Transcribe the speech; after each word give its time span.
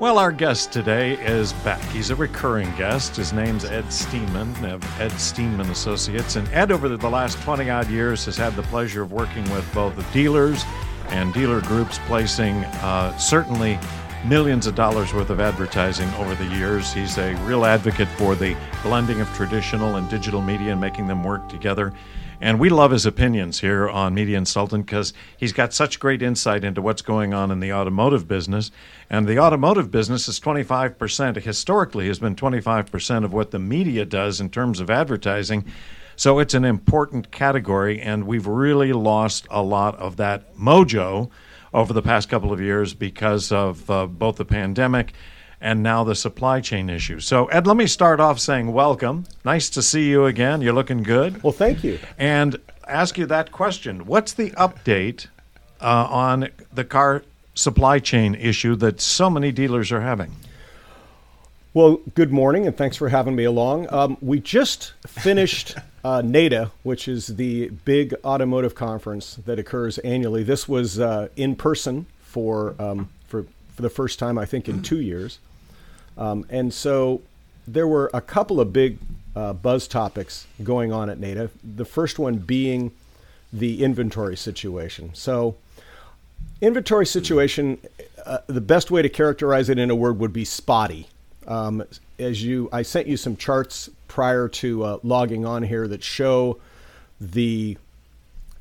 Well, 0.00 0.18
our 0.20 0.30
guest 0.30 0.70
today 0.70 1.14
is 1.14 1.52
back. 1.64 1.82
He's 1.90 2.10
a 2.10 2.14
recurring 2.14 2.72
guest. 2.76 3.16
His 3.16 3.32
name's 3.32 3.64
Ed 3.64 3.92
Steeman 3.92 4.64
of 4.64 5.00
Ed 5.00 5.10
Steeman 5.18 5.68
Associates. 5.70 6.36
And 6.36 6.46
Ed, 6.50 6.70
over 6.70 6.88
the 6.88 7.10
last 7.10 7.42
20 7.42 7.68
odd 7.68 7.90
years, 7.90 8.24
has 8.26 8.36
had 8.36 8.54
the 8.54 8.62
pleasure 8.62 9.02
of 9.02 9.10
working 9.10 9.42
with 9.50 9.68
both 9.74 9.96
the 9.96 10.04
dealers 10.12 10.62
and 11.08 11.34
dealer 11.34 11.60
groups, 11.62 11.98
placing 12.06 12.64
uh, 12.76 13.16
certainly 13.18 13.76
millions 14.24 14.68
of 14.68 14.76
dollars 14.76 15.12
worth 15.12 15.30
of 15.30 15.40
advertising 15.40 16.08
over 16.10 16.32
the 16.36 16.46
years. 16.54 16.92
He's 16.92 17.18
a 17.18 17.34
real 17.44 17.64
advocate 17.64 18.08
for 18.16 18.36
the 18.36 18.56
blending 18.84 19.20
of 19.20 19.28
traditional 19.34 19.96
and 19.96 20.08
digital 20.08 20.40
media 20.40 20.70
and 20.70 20.80
making 20.80 21.08
them 21.08 21.24
work 21.24 21.48
together. 21.48 21.92
And 22.40 22.60
we 22.60 22.68
love 22.68 22.92
his 22.92 23.04
opinions 23.04 23.60
here 23.60 23.88
on 23.88 24.14
Media 24.14 24.38
Insultant 24.38 24.86
because 24.86 25.12
he's 25.36 25.52
got 25.52 25.74
such 25.74 25.98
great 25.98 26.22
insight 26.22 26.62
into 26.62 26.80
what's 26.80 27.02
going 27.02 27.34
on 27.34 27.50
in 27.50 27.58
the 27.58 27.72
automotive 27.72 28.28
business. 28.28 28.70
And 29.10 29.26
the 29.26 29.40
automotive 29.40 29.90
business 29.90 30.28
is 30.28 30.38
25%, 30.38 31.42
historically, 31.42 32.06
has 32.06 32.20
been 32.20 32.36
25% 32.36 33.24
of 33.24 33.32
what 33.32 33.50
the 33.50 33.58
media 33.58 34.04
does 34.04 34.40
in 34.40 34.50
terms 34.50 34.78
of 34.78 34.88
advertising. 34.88 35.64
So 36.14 36.38
it's 36.38 36.54
an 36.54 36.64
important 36.64 37.32
category, 37.32 38.00
and 38.00 38.26
we've 38.26 38.46
really 38.46 38.92
lost 38.92 39.46
a 39.50 39.62
lot 39.62 39.96
of 39.96 40.16
that 40.16 40.56
mojo 40.56 41.30
over 41.74 41.92
the 41.92 42.02
past 42.02 42.28
couple 42.28 42.52
of 42.52 42.60
years 42.60 42.94
because 42.94 43.50
of 43.50 43.90
uh, 43.90 44.06
both 44.06 44.36
the 44.36 44.44
pandemic 44.44 45.12
and 45.60 45.82
now 45.82 46.04
the 46.04 46.14
supply 46.14 46.60
chain 46.60 46.88
issue. 46.88 47.20
So, 47.20 47.46
Ed, 47.46 47.66
let 47.66 47.76
me 47.76 47.86
start 47.86 48.20
off 48.20 48.38
saying 48.38 48.72
welcome. 48.72 49.24
Nice 49.44 49.70
to 49.70 49.82
see 49.82 50.08
you 50.08 50.26
again. 50.26 50.60
You're 50.60 50.72
looking 50.72 51.02
good. 51.02 51.42
Well, 51.42 51.52
thank 51.52 51.82
you. 51.82 51.98
And 52.16 52.56
ask 52.86 53.18
you 53.18 53.26
that 53.26 53.52
question 53.52 54.06
What's 54.06 54.32
the 54.32 54.50
update 54.52 55.26
uh, 55.80 56.08
on 56.10 56.48
the 56.72 56.84
car 56.84 57.24
supply 57.54 57.98
chain 57.98 58.34
issue 58.34 58.76
that 58.76 59.00
so 59.00 59.28
many 59.28 59.52
dealers 59.52 59.90
are 59.90 60.00
having? 60.00 60.32
Well, 61.74 62.00
good 62.14 62.32
morning, 62.32 62.66
and 62.66 62.76
thanks 62.76 62.96
for 62.96 63.08
having 63.08 63.36
me 63.36 63.44
along. 63.44 63.92
Um, 63.92 64.16
we 64.20 64.40
just 64.40 64.94
finished 65.06 65.76
uh, 66.04 66.22
NADA, 66.22 66.72
which 66.82 67.08
is 67.08 67.26
the 67.26 67.68
big 67.68 68.14
automotive 68.24 68.74
conference 68.74 69.36
that 69.44 69.58
occurs 69.58 69.98
annually. 69.98 70.42
This 70.42 70.68
was 70.68 70.98
uh, 70.98 71.28
in 71.36 71.56
person 71.56 72.06
for 72.20 72.74
um, 72.78 73.10
for 73.26 73.44
for 73.74 73.82
the 73.82 73.90
first 73.90 74.18
time, 74.18 74.38
I 74.38 74.44
think, 74.44 74.68
in 74.68 74.82
two 74.82 75.00
years. 75.00 75.38
Um, 76.18 76.44
and 76.50 76.74
so 76.74 77.22
there 77.66 77.86
were 77.86 78.10
a 78.12 78.20
couple 78.20 78.60
of 78.60 78.72
big 78.72 78.98
uh, 79.36 79.52
buzz 79.52 79.86
topics 79.86 80.46
going 80.62 80.92
on 80.92 81.08
at 81.08 81.18
NADA. 81.20 81.50
The 81.62 81.84
first 81.84 82.18
one 82.18 82.38
being 82.38 82.90
the 83.52 83.84
inventory 83.84 84.36
situation. 84.36 85.10
So, 85.14 85.56
inventory 86.60 87.06
situation, 87.06 87.78
uh, 88.26 88.38
the 88.46 88.60
best 88.60 88.90
way 88.90 89.00
to 89.02 89.08
characterize 89.08 89.68
it 89.68 89.78
in 89.78 89.90
a 89.90 89.94
word 89.94 90.18
would 90.18 90.32
be 90.32 90.44
spotty. 90.44 91.06
Um, 91.46 91.84
as 92.18 92.42
you, 92.42 92.68
I 92.72 92.82
sent 92.82 93.06
you 93.06 93.16
some 93.16 93.36
charts 93.36 93.88
prior 94.08 94.48
to 94.48 94.84
uh, 94.84 94.98
logging 95.02 95.46
on 95.46 95.62
here 95.62 95.86
that 95.88 96.02
show 96.02 96.58
the. 97.20 97.78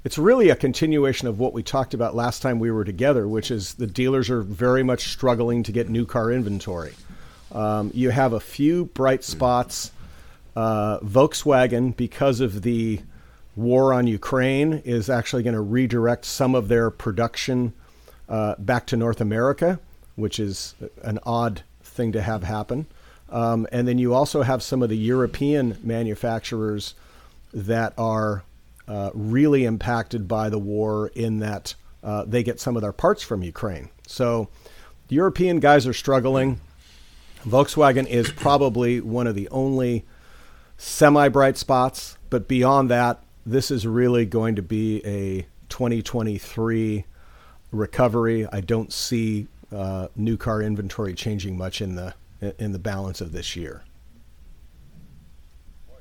It's 0.04 0.18
really 0.18 0.50
a 0.50 0.56
continuation 0.56 1.28
of 1.28 1.38
what 1.38 1.52
we 1.52 1.64
talked 1.64 1.94
about 1.94 2.16
last 2.16 2.42
time 2.42 2.60
we 2.60 2.72
were 2.72 2.86
together, 2.86 3.28
which 3.28 3.52
is 3.52 3.74
the 3.74 3.88
dealers 3.88 4.30
are 4.30 4.42
very 4.42 4.82
much 4.82 5.10
struggling 5.10 5.64
to 5.64 5.74
get 5.74 5.90
new 5.90 6.06
car 6.06 6.32
inventory. 6.32 6.94
Um, 7.52 7.92
you 7.94 8.10
have 8.10 8.34
a 8.34 8.40
few 8.40 8.86
bright 8.86 9.24
spots. 9.24 9.92
Uh, 10.56 11.00
Volkswagen, 11.00 11.96
because 11.96 12.40
of 12.40 12.62
the 12.62 13.02
war 13.56 13.94
on 13.94 14.08
Ukraine, 14.08 14.82
is 14.86 15.10
actually 15.10 15.44
going 15.44 15.54
to 15.54 15.62
redirect 15.62 16.26
some 16.26 16.56
of 16.56 16.68
their 16.68 16.90
production 16.90 17.74
uh, 18.28 18.56
back 18.58 18.86
to 18.88 18.98
North 18.98 19.22
America, 19.22 19.80
which 20.16 20.40
is 20.40 20.76
an 21.04 21.20
odd 21.24 21.62
thing 21.82 22.12
to 22.12 22.22
have 22.22 22.44
happen. 22.44 22.86
Um, 23.30 23.68
and 23.72 23.88
then 23.88 23.98
you 23.98 24.14
also 24.14 24.42
have 24.42 24.64
some 24.64 24.82
of 24.82 24.90
the 24.90 24.98
European 24.98 25.78
manufacturers 25.84 26.96
that 27.54 27.94
are 27.98 28.44
uh, 28.88 29.12
really 29.14 29.66
impacted 29.66 30.28
by 30.28 30.50
the 30.50 30.60
war 30.60 31.12
in 31.14 31.40
that 31.40 31.76
uh, 32.04 32.24
they 32.26 32.44
get 32.44 32.60
some 32.60 32.76
of 32.76 32.82
their 32.82 32.94
parts 32.94 33.24
from 33.24 33.44
Ukraine. 33.44 33.90
So 34.08 34.48
the 35.10 35.16
European 35.16 35.60
guys 35.60 35.86
are 35.88 35.94
struggling. 35.94 36.62
Volkswagen 37.48 38.06
is 38.08 38.30
probably 38.32 39.00
one 39.00 39.26
of 39.26 39.36
the 39.36 39.48
only 39.50 40.06
semi 40.78 41.30
bright 41.30 41.58
spots, 41.58 42.18
but 42.30 42.48
beyond 42.48 42.92
that, 42.92 43.24
this 43.46 43.72
is 43.72 43.88
really 43.88 44.26
going 44.26 44.56
to 44.56 44.62
be 44.62 45.02
a 45.06 45.48
2023 45.70 47.06
recovery. 47.72 48.48
I 48.52 48.62
don't 48.62 48.92
see 48.92 49.48
uh, 49.72 50.08
new 50.16 50.38
car 50.38 50.62
inventory 50.62 51.14
changing 51.14 51.58
much 51.58 51.82
in 51.82 51.96
the 51.96 52.14
in 52.60 52.72
the 52.72 52.80
balance 52.80 53.20
of 53.20 53.32
this 53.32 53.56
year. 53.56 53.84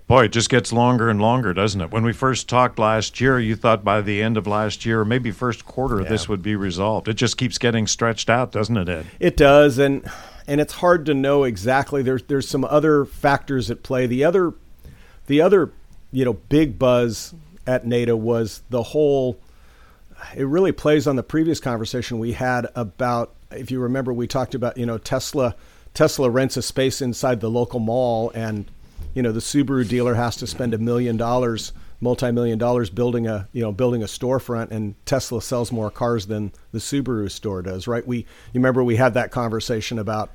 Boy, 0.07 0.25
it 0.25 0.33
just 0.33 0.51
gets 0.51 0.73
longer 0.73 1.09
and 1.09 1.21
longer, 1.21 1.53
doesn't 1.53 1.81
it? 1.81 1.91
When 1.91 2.05
we 2.05 2.13
first 2.13 2.49
talked 2.49 2.79
last 2.79 3.21
year, 3.21 3.41
you 3.41 3.57
thought 3.57 3.83
by 3.83 4.01
the 4.03 4.23
end 4.23 4.37
of 4.37 4.47
last 4.47 4.87
year, 4.87 5.05
maybe 5.05 5.33
first 5.33 5.65
quarter, 5.65 6.03
yeah. 6.03 6.09
this 6.09 6.29
would 6.29 6.43
be 6.43 6.55
resolved. 6.55 7.09
It 7.09 7.15
just 7.15 7.37
keeps 7.37 7.59
getting 7.59 7.89
stretched 7.89 8.31
out, 8.31 8.53
doesn't 8.53 8.77
it, 8.77 8.89
Ed? 8.89 9.07
It 9.19 9.37
does, 9.37 9.79
and 9.79 10.09
and 10.47 10.61
it's 10.61 10.75
hard 10.75 11.07
to 11.07 11.15
know 11.15 11.45
exactly. 11.45 12.03
There's 12.03 12.23
there's 12.25 12.49
some 12.49 12.65
other 12.65 13.05
factors 13.05 13.71
at 13.71 13.83
play. 13.83 14.07
The 14.07 14.25
other 14.25 14.55
the 15.27 15.41
other 15.41 15.73
you 16.13 16.25
know 16.25 16.35
big 16.35 16.79
buzz 16.79 17.35
at 17.67 17.87
NADA 17.87 18.17
was 18.17 18.63
the 18.71 18.83
whole. 18.83 19.39
It 20.35 20.45
really 20.45 20.73
plays 20.73 21.07
on 21.07 21.17
the 21.17 21.23
previous 21.23 21.61
conversation 21.61 22.19
we 22.19 22.33
had 22.33 22.69
about. 22.75 23.35
If 23.51 23.71
you 23.71 23.81
remember, 23.81 24.13
we 24.13 24.27
talked 24.27 24.55
about 24.55 24.77
you 24.77 24.87
know 24.87 24.99
Tesla. 24.99 25.55
Tesla 25.95 26.29
rents 26.29 26.59
a 26.59 26.63
space 26.63 27.01
inside 27.01 27.41
the 27.41 27.51
local 27.51 27.81
mall, 27.81 28.31
and 28.35 28.71
you 29.15 29.23
know 29.23 29.33
the 29.33 29.41
Subaru 29.41 29.89
dealer 29.89 30.15
has 30.15 30.37
to 30.37 30.47
spend 30.47 30.75
a 30.75 30.79
million 30.79 31.17
dollars, 31.17 31.73
multi-million 32.01 32.59
dollars 32.59 32.91
building 32.91 33.27
a 33.27 33.49
you 33.53 33.63
know 33.63 33.73
building 33.73 34.03
a 34.03 34.07
storefront, 34.07 34.71
and 34.71 34.95
Tesla 35.07 35.41
sells 35.41 35.73
more 35.73 35.91
cars 35.91 36.27
than 36.27 36.53
the 36.73 36.79
Subaru 36.79 37.31
store 37.31 37.63
does, 37.63 37.87
right? 37.87 38.07
We 38.07 38.19
you 38.19 38.25
remember 38.55 38.83
we 38.85 38.97
had 38.97 39.15
that 39.15 39.31
conversation 39.31 39.99
about 39.99 40.31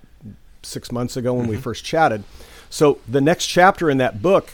six 0.63 0.91
months 0.91 1.17
ago 1.17 1.33
when 1.33 1.44
mm-hmm. 1.44 1.51
we 1.51 1.57
first 1.57 1.83
chatted. 1.83 2.23
So 2.69 2.99
the 3.07 3.22
next 3.22 3.47
chapter 3.47 3.89
in 3.89 3.97
that 3.97 4.22
book 4.22 4.53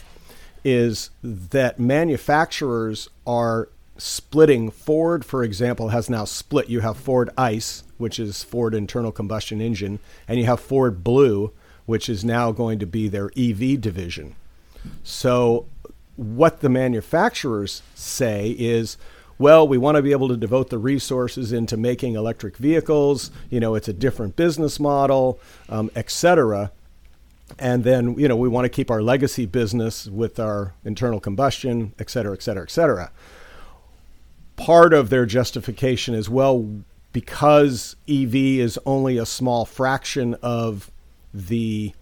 is 0.64 1.10
that 1.22 1.78
manufacturers 1.78 3.08
are 3.26 3.68
splitting. 3.96 4.70
Ford, 4.70 5.24
for 5.24 5.44
example, 5.44 5.88
has 5.88 6.08
now 6.08 6.24
split. 6.24 6.68
You 6.68 6.80
have 6.80 6.96
Ford 6.96 7.30
ICE, 7.36 7.84
which 7.96 8.18
is 8.18 8.42
Ford 8.42 8.74
internal 8.74 9.12
combustion 9.12 9.60
engine, 9.60 9.98
and 10.26 10.38
you 10.38 10.46
have 10.46 10.60
Ford 10.60 11.04
Blue, 11.04 11.52
which 11.86 12.08
is 12.08 12.24
now 12.24 12.52
going 12.52 12.78
to 12.78 12.86
be 12.86 13.08
their 13.08 13.30
EV 13.36 13.80
division. 13.80 14.34
So, 15.02 15.66
what 16.18 16.60
the 16.60 16.68
manufacturers 16.68 17.80
say 17.94 18.50
is, 18.58 18.98
well, 19.38 19.68
we 19.68 19.78
want 19.78 19.94
to 19.94 20.02
be 20.02 20.10
able 20.10 20.26
to 20.28 20.36
devote 20.36 20.68
the 20.68 20.78
resources 20.78 21.52
into 21.52 21.76
making 21.76 22.16
electric 22.16 22.56
vehicles. 22.56 23.30
You 23.50 23.60
know, 23.60 23.76
it's 23.76 23.86
a 23.86 23.92
different 23.92 24.34
business 24.34 24.80
model, 24.80 25.38
um, 25.68 25.92
et 25.94 26.10
cetera. 26.10 26.72
And 27.56 27.84
then, 27.84 28.18
you 28.18 28.26
know, 28.26 28.34
we 28.34 28.48
want 28.48 28.64
to 28.64 28.68
keep 28.68 28.90
our 28.90 29.00
legacy 29.00 29.46
business 29.46 30.08
with 30.08 30.40
our 30.40 30.74
internal 30.84 31.20
combustion, 31.20 31.94
et 32.00 32.10
cetera, 32.10 32.32
et 32.32 32.42
cetera, 32.42 32.64
et 32.64 32.70
cetera. 32.70 33.12
Part 34.56 34.92
of 34.92 35.08
their 35.08 35.24
justification 35.24 36.16
is 36.16 36.28
well, 36.28 36.68
because 37.12 37.94
EV 38.08 38.34
is 38.34 38.76
only 38.84 39.18
a 39.18 39.24
small 39.24 39.64
fraction 39.64 40.34
of 40.42 40.90
the 41.32 41.92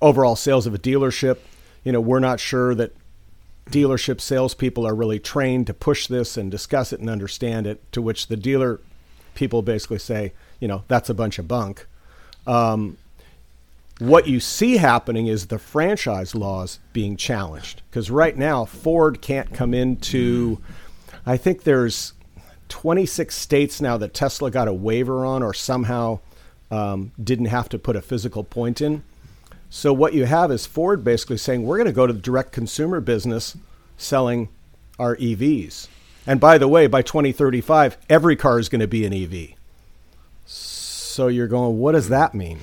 overall 0.00 0.36
sales 0.36 0.64
of 0.64 0.74
a 0.74 0.78
dealership. 0.78 1.38
You 1.82 1.90
know, 1.90 2.00
we're 2.00 2.20
not 2.20 2.38
sure 2.38 2.72
that 2.76 2.92
dealership 3.70 4.20
salespeople 4.20 4.86
are 4.86 4.94
really 4.94 5.18
trained 5.18 5.66
to 5.66 5.74
push 5.74 6.06
this 6.06 6.36
and 6.36 6.50
discuss 6.50 6.92
it 6.92 7.00
and 7.00 7.10
understand 7.10 7.66
it. 7.66 7.80
To 7.92 8.02
which 8.02 8.28
the 8.28 8.36
dealer 8.36 8.80
people 9.34 9.62
basically 9.62 9.98
say, 9.98 10.32
you 10.60 10.68
know, 10.68 10.84
that's 10.88 11.08
a 11.08 11.14
bunch 11.14 11.38
of 11.38 11.46
bunk. 11.46 11.86
Um, 12.46 12.96
what 13.98 14.28
you 14.28 14.40
see 14.40 14.76
happening 14.76 15.26
is 15.26 15.46
the 15.46 15.58
franchise 15.58 16.34
laws 16.34 16.78
being 16.92 17.16
challenged 17.16 17.82
because 17.90 18.10
right 18.10 18.36
now 18.36 18.64
Ford 18.64 19.20
can't 19.20 19.52
come 19.52 19.74
into. 19.74 20.58
I 21.26 21.36
think 21.36 21.64
there's 21.64 22.12
26 22.68 23.34
states 23.34 23.80
now 23.80 23.96
that 23.98 24.14
Tesla 24.14 24.50
got 24.50 24.68
a 24.68 24.72
waiver 24.72 25.24
on, 25.24 25.42
or 25.42 25.52
somehow 25.52 26.20
um, 26.70 27.12
didn't 27.22 27.46
have 27.46 27.68
to 27.70 27.78
put 27.78 27.96
a 27.96 28.02
physical 28.02 28.44
point 28.44 28.80
in. 28.80 29.02
So 29.70 29.92
what 29.92 30.14
you 30.14 30.24
have 30.24 30.50
is 30.50 30.66
Ford 30.66 31.04
basically 31.04 31.36
saying 31.36 31.64
we're 31.64 31.76
going 31.76 31.86
to 31.86 31.92
go 31.92 32.06
to 32.06 32.12
the 32.12 32.20
direct 32.20 32.52
consumer 32.52 33.00
business 33.00 33.56
selling 33.96 34.48
our 34.98 35.16
EVs. 35.16 35.88
And 36.26 36.40
by 36.40 36.58
the 36.58 36.68
way, 36.68 36.86
by 36.86 37.02
2035, 37.02 37.98
every 38.08 38.36
car 38.36 38.58
is 38.58 38.68
going 38.68 38.80
to 38.80 38.88
be 38.88 39.04
an 39.04 39.12
EV. 39.12 39.54
So 40.46 41.28
you're 41.28 41.48
going, 41.48 41.78
what 41.78 41.92
does 41.92 42.08
that 42.08 42.34
mean? 42.34 42.60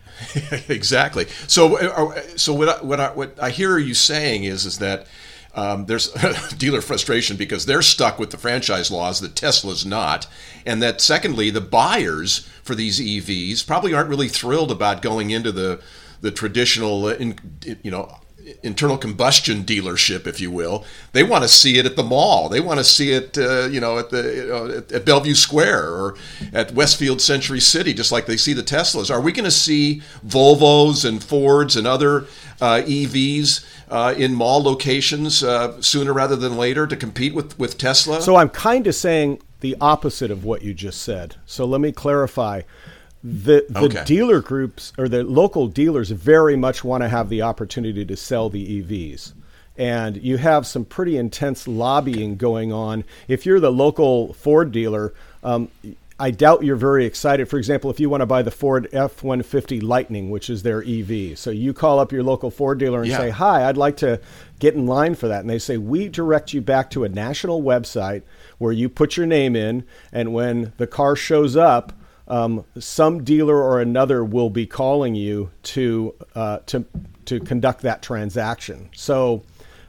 exactly. 0.68 1.26
So, 1.46 1.76
uh, 1.76 2.20
so 2.36 2.54
what 2.54 2.68
I, 2.68 2.84
what 2.84 3.00
I, 3.00 3.12
what 3.12 3.42
I 3.42 3.50
hear 3.50 3.78
you 3.78 3.94
saying 3.94 4.44
is 4.44 4.66
is 4.66 4.78
that 4.78 5.06
um, 5.54 5.86
there's 5.86 6.08
dealer 6.58 6.80
frustration 6.80 7.36
because 7.36 7.66
they're 7.66 7.82
stuck 7.82 8.18
with 8.18 8.30
the 8.30 8.38
franchise 8.38 8.90
laws 8.90 9.20
that 9.20 9.36
Tesla's 9.36 9.84
not, 9.84 10.26
and 10.64 10.82
that 10.82 11.00
secondly, 11.00 11.50
the 11.50 11.60
buyers 11.60 12.48
for 12.62 12.74
these 12.74 13.00
EVs 13.00 13.66
probably 13.66 13.92
aren't 13.92 14.08
really 14.08 14.28
thrilled 14.28 14.70
about 14.70 15.02
going 15.02 15.30
into 15.30 15.52
the 15.52 15.80
the 16.22 16.30
traditional, 16.30 17.06
uh, 17.06 17.16
you 17.82 17.90
know, 17.90 18.18
internal 18.62 18.96
combustion 18.96 19.64
dealership, 19.64 20.26
if 20.26 20.40
you 20.40 20.50
will. 20.50 20.84
They 21.12 21.22
want 21.22 21.44
to 21.44 21.48
see 21.48 21.78
it 21.78 21.86
at 21.86 21.96
the 21.96 22.02
mall. 22.02 22.48
They 22.48 22.60
want 22.60 22.78
to 22.78 22.84
see 22.84 23.12
it, 23.12 23.36
uh, 23.38 23.66
you 23.66 23.80
know, 23.80 23.98
at 23.98 24.10
the 24.10 24.46
know, 24.48 24.78
at, 24.78 24.92
at, 24.92 25.04
Bellevue 25.04 25.34
Square 25.34 25.88
or 25.88 26.16
at 26.52 26.72
Westfield 26.72 27.20
Century 27.20 27.60
City, 27.60 27.92
just 27.92 28.12
like 28.12 28.26
they 28.26 28.36
see 28.36 28.52
the 28.52 28.62
Teslas. 28.62 29.10
Are 29.10 29.20
we 29.20 29.32
going 29.32 29.44
to 29.44 29.50
see 29.50 30.02
Volvos 30.26 31.04
and 31.04 31.22
Fords 31.22 31.76
and 31.76 31.86
other 31.86 32.22
uh, 32.60 32.82
EVs 32.84 33.64
uh, 33.90 34.14
in 34.16 34.34
mall 34.34 34.62
locations 34.62 35.42
uh, 35.42 35.80
sooner 35.80 36.12
rather 36.12 36.36
than 36.36 36.56
later 36.56 36.86
to 36.86 36.96
compete 36.96 37.34
with 37.34 37.58
with 37.58 37.78
Tesla? 37.78 38.22
So 38.22 38.36
I'm 38.36 38.50
kind 38.50 38.86
of 38.86 38.94
saying 38.94 39.40
the 39.60 39.76
opposite 39.80 40.30
of 40.30 40.44
what 40.44 40.62
you 40.62 40.74
just 40.74 41.02
said. 41.02 41.36
So 41.46 41.64
let 41.64 41.80
me 41.80 41.92
clarify 41.92 42.62
the 43.24 43.64
the 43.68 43.80
okay. 43.80 44.04
dealer 44.04 44.40
groups 44.40 44.92
or 44.98 45.08
the 45.08 45.22
local 45.22 45.68
dealers 45.68 46.10
very 46.10 46.56
much 46.56 46.82
want 46.82 47.02
to 47.02 47.08
have 47.08 47.28
the 47.28 47.42
opportunity 47.42 48.04
to 48.04 48.16
sell 48.16 48.48
the 48.48 48.82
EVs. 48.82 49.32
And 49.76 50.22
you 50.22 50.36
have 50.36 50.66
some 50.66 50.84
pretty 50.84 51.16
intense 51.16 51.66
lobbying 51.66 52.36
going 52.36 52.72
on. 52.72 53.04
If 53.26 53.46
you're 53.46 53.60
the 53.60 53.72
local 53.72 54.34
Ford 54.34 54.70
dealer, 54.70 55.14
um, 55.42 55.70
I 56.18 56.30
doubt 56.30 56.62
you're 56.62 56.76
very 56.76 57.06
excited. 57.06 57.48
For 57.48 57.58
example, 57.58 57.90
if 57.90 57.98
you 57.98 58.10
want 58.10 58.20
to 58.20 58.26
buy 58.26 58.42
the 58.42 58.50
Ford 58.50 58.88
F 58.92 59.22
150 59.22 59.80
Lightning, 59.80 60.30
which 60.30 60.50
is 60.50 60.62
their 60.62 60.82
EV, 60.82 61.38
so 61.38 61.50
you 61.50 61.72
call 61.72 61.98
up 61.98 62.12
your 62.12 62.22
local 62.22 62.50
Ford 62.50 62.78
dealer 62.78 63.00
and 63.00 63.10
yeah. 63.10 63.18
say, 63.18 63.30
Hi, 63.30 63.68
I'd 63.68 63.76
like 63.76 63.96
to 63.98 64.20
get 64.58 64.74
in 64.74 64.86
line 64.86 65.14
for 65.14 65.28
that. 65.28 65.40
And 65.40 65.50
they 65.50 65.58
say, 65.58 65.78
We 65.78 66.08
direct 66.08 66.52
you 66.52 66.60
back 66.60 66.90
to 66.90 67.04
a 67.04 67.08
national 67.08 67.62
website 67.62 68.22
where 68.58 68.72
you 68.72 68.88
put 68.88 69.16
your 69.16 69.26
name 69.26 69.56
in, 69.56 69.84
and 70.12 70.34
when 70.34 70.72
the 70.76 70.86
car 70.86 71.16
shows 71.16 71.56
up, 71.56 71.92
um, 72.32 72.64
some 72.78 73.24
dealer 73.24 73.62
or 73.62 73.82
another 73.82 74.24
will 74.24 74.48
be 74.48 74.66
calling 74.66 75.14
you 75.14 75.50
to 75.64 76.14
uh, 76.34 76.60
to 76.66 76.84
to 77.26 77.38
conduct 77.40 77.82
that 77.82 78.00
transaction. 78.02 78.88
So 78.94 79.42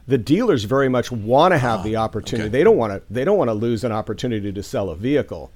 the 0.06 0.18
dealers 0.18 0.64
very 0.64 0.90
much 0.90 1.10
want 1.10 1.52
to 1.52 1.58
have 1.58 1.82
the 1.82 1.96
ah, 1.96 2.02
opportunity. 2.04 2.48
Okay. 2.48 2.58
They 2.58 2.62
don't 2.62 2.76
want 2.76 2.92
to 2.92 3.02
they 3.12 3.24
don't 3.24 3.38
want 3.38 3.48
to 3.48 3.54
lose 3.54 3.82
an 3.82 3.92
opportunity 3.92 4.52
to 4.52 4.62
sell 4.62 4.90
a 4.90 4.94
vehicle. 4.94 5.50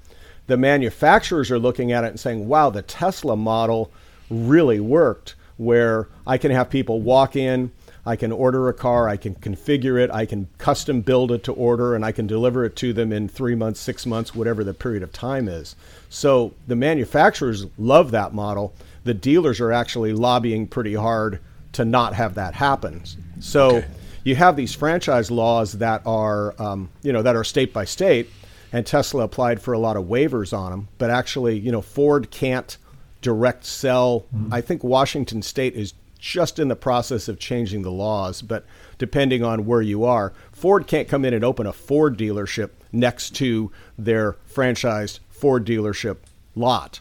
The 0.47 0.57
manufacturers 0.57 1.51
are 1.51 1.59
looking 1.59 1.91
at 1.91 2.03
it 2.03 2.07
and 2.07 2.19
saying, 2.19 2.47
"Wow, 2.47 2.71
the 2.71 2.81
Tesla 2.81 3.37
model 3.37 3.91
really 4.31 4.79
worked." 4.79 5.35
Where 5.57 6.07
I 6.25 6.37
can 6.37 6.51
have 6.51 6.69
people 6.69 7.01
walk 7.01 7.35
in, 7.35 7.71
I 8.05 8.15
can 8.15 8.31
order 8.31 8.69
a 8.69 8.73
car, 8.73 9.07
I 9.07 9.17
can 9.17 9.35
configure 9.35 10.01
it, 10.01 10.09
I 10.11 10.25
can 10.25 10.47
custom 10.57 11.01
build 11.01 11.31
it 11.31 11.43
to 11.43 11.53
order, 11.53 11.95
and 11.95 12.03
I 12.03 12.11
can 12.11 12.27
deliver 12.27 12.65
it 12.65 12.75
to 12.77 12.93
them 12.93 13.11
in 13.11 13.27
three 13.27 13.55
months, 13.55 13.79
six 13.79 14.05
months, 14.05 14.33
whatever 14.33 14.63
the 14.63 14.73
period 14.73 15.03
of 15.03 15.11
time 15.11 15.47
is. 15.47 15.75
So 16.09 16.53
the 16.67 16.75
manufacturers 16.75 17.65
love 17.77 18.11
that 18.11 18.33
model. 18.33 18.73
The 19.03 19.13
dealers 19.13 19.59
are 19.59 19.71
actually 19.71 20.13
lobbying 20.13 20.67
pretty 20.67 20.93
hard 20.93 21.39
to 21.73 21.85
not 21.85 22.13
have 22.13 22.35
that 22.35 22.55
happen. 22.55 23.03
So 23.39 23.77
okay. 23.77 23.87
you 24.23 24.35
have 24.35 24.55
these 24.55 24.73
franchise 24.73 25.29
laws 25.29 25.73
that 25.73 26.01
are, 26.05 26.59
um, 26.61 26.89
you 27.03 27.13
know, 27.13 27.21
that 27.21 27.35
are 27.35 27.43
state 27.43 27.73
by 27.73 27.85
state, 27.85 28.29
and 28.71 28.85
Tesla 28.85 29.23
applied 29.23 29.61
for 29.61 29.73
a 29.73 29.79
lot 29.79 29.97
of 29.97 30.05
waivers 30.05 30.57
on 30.57 30.71
them. 30.71 30.87
But 30.97 31.09
actually, 31.09 31.59
you 31.59 31.71
know, 31.71 31.81
Ford 31.81 32.31
can't 32.31 32.77
direct 33.21 33.65
sell. 33.65 34.25
Mm-hmm. 34.33 34.53
I 34.53 34.61
think 34.61 34.83
Washington 34.83 35.41
State 35.41 35.75
is 35.75 35.93
just 36.19 36.59
in 36.59 36.67
the 36.67 36.75
process 36.75 37.27
of 37.27 37.39
changing 37.39 37.81
the 37.81 37.91
laws, 37.91 38.41
but 38.41 38.65
depending 38.97 39.43
on 39.43 39.65
where 39.65 39.81
you 39.81 40.03
are, 40.03 40.33
Ford 40.51 40.85
can't 40.85 41.07
come 41.07 41.25
in 41.25 41.33
and 41.33 41.43
open 41.43 41.65
a 41.65 41.73
Ford 41.73 42.17
dealership 42.17 42.71
next 42.91 43.31
to 43.35 43.71
their 43.97 44.33
franchised 44.53 45.19
Ford 45.29 45.65
dealership 45.65 46.17
lot. 46.55 46.99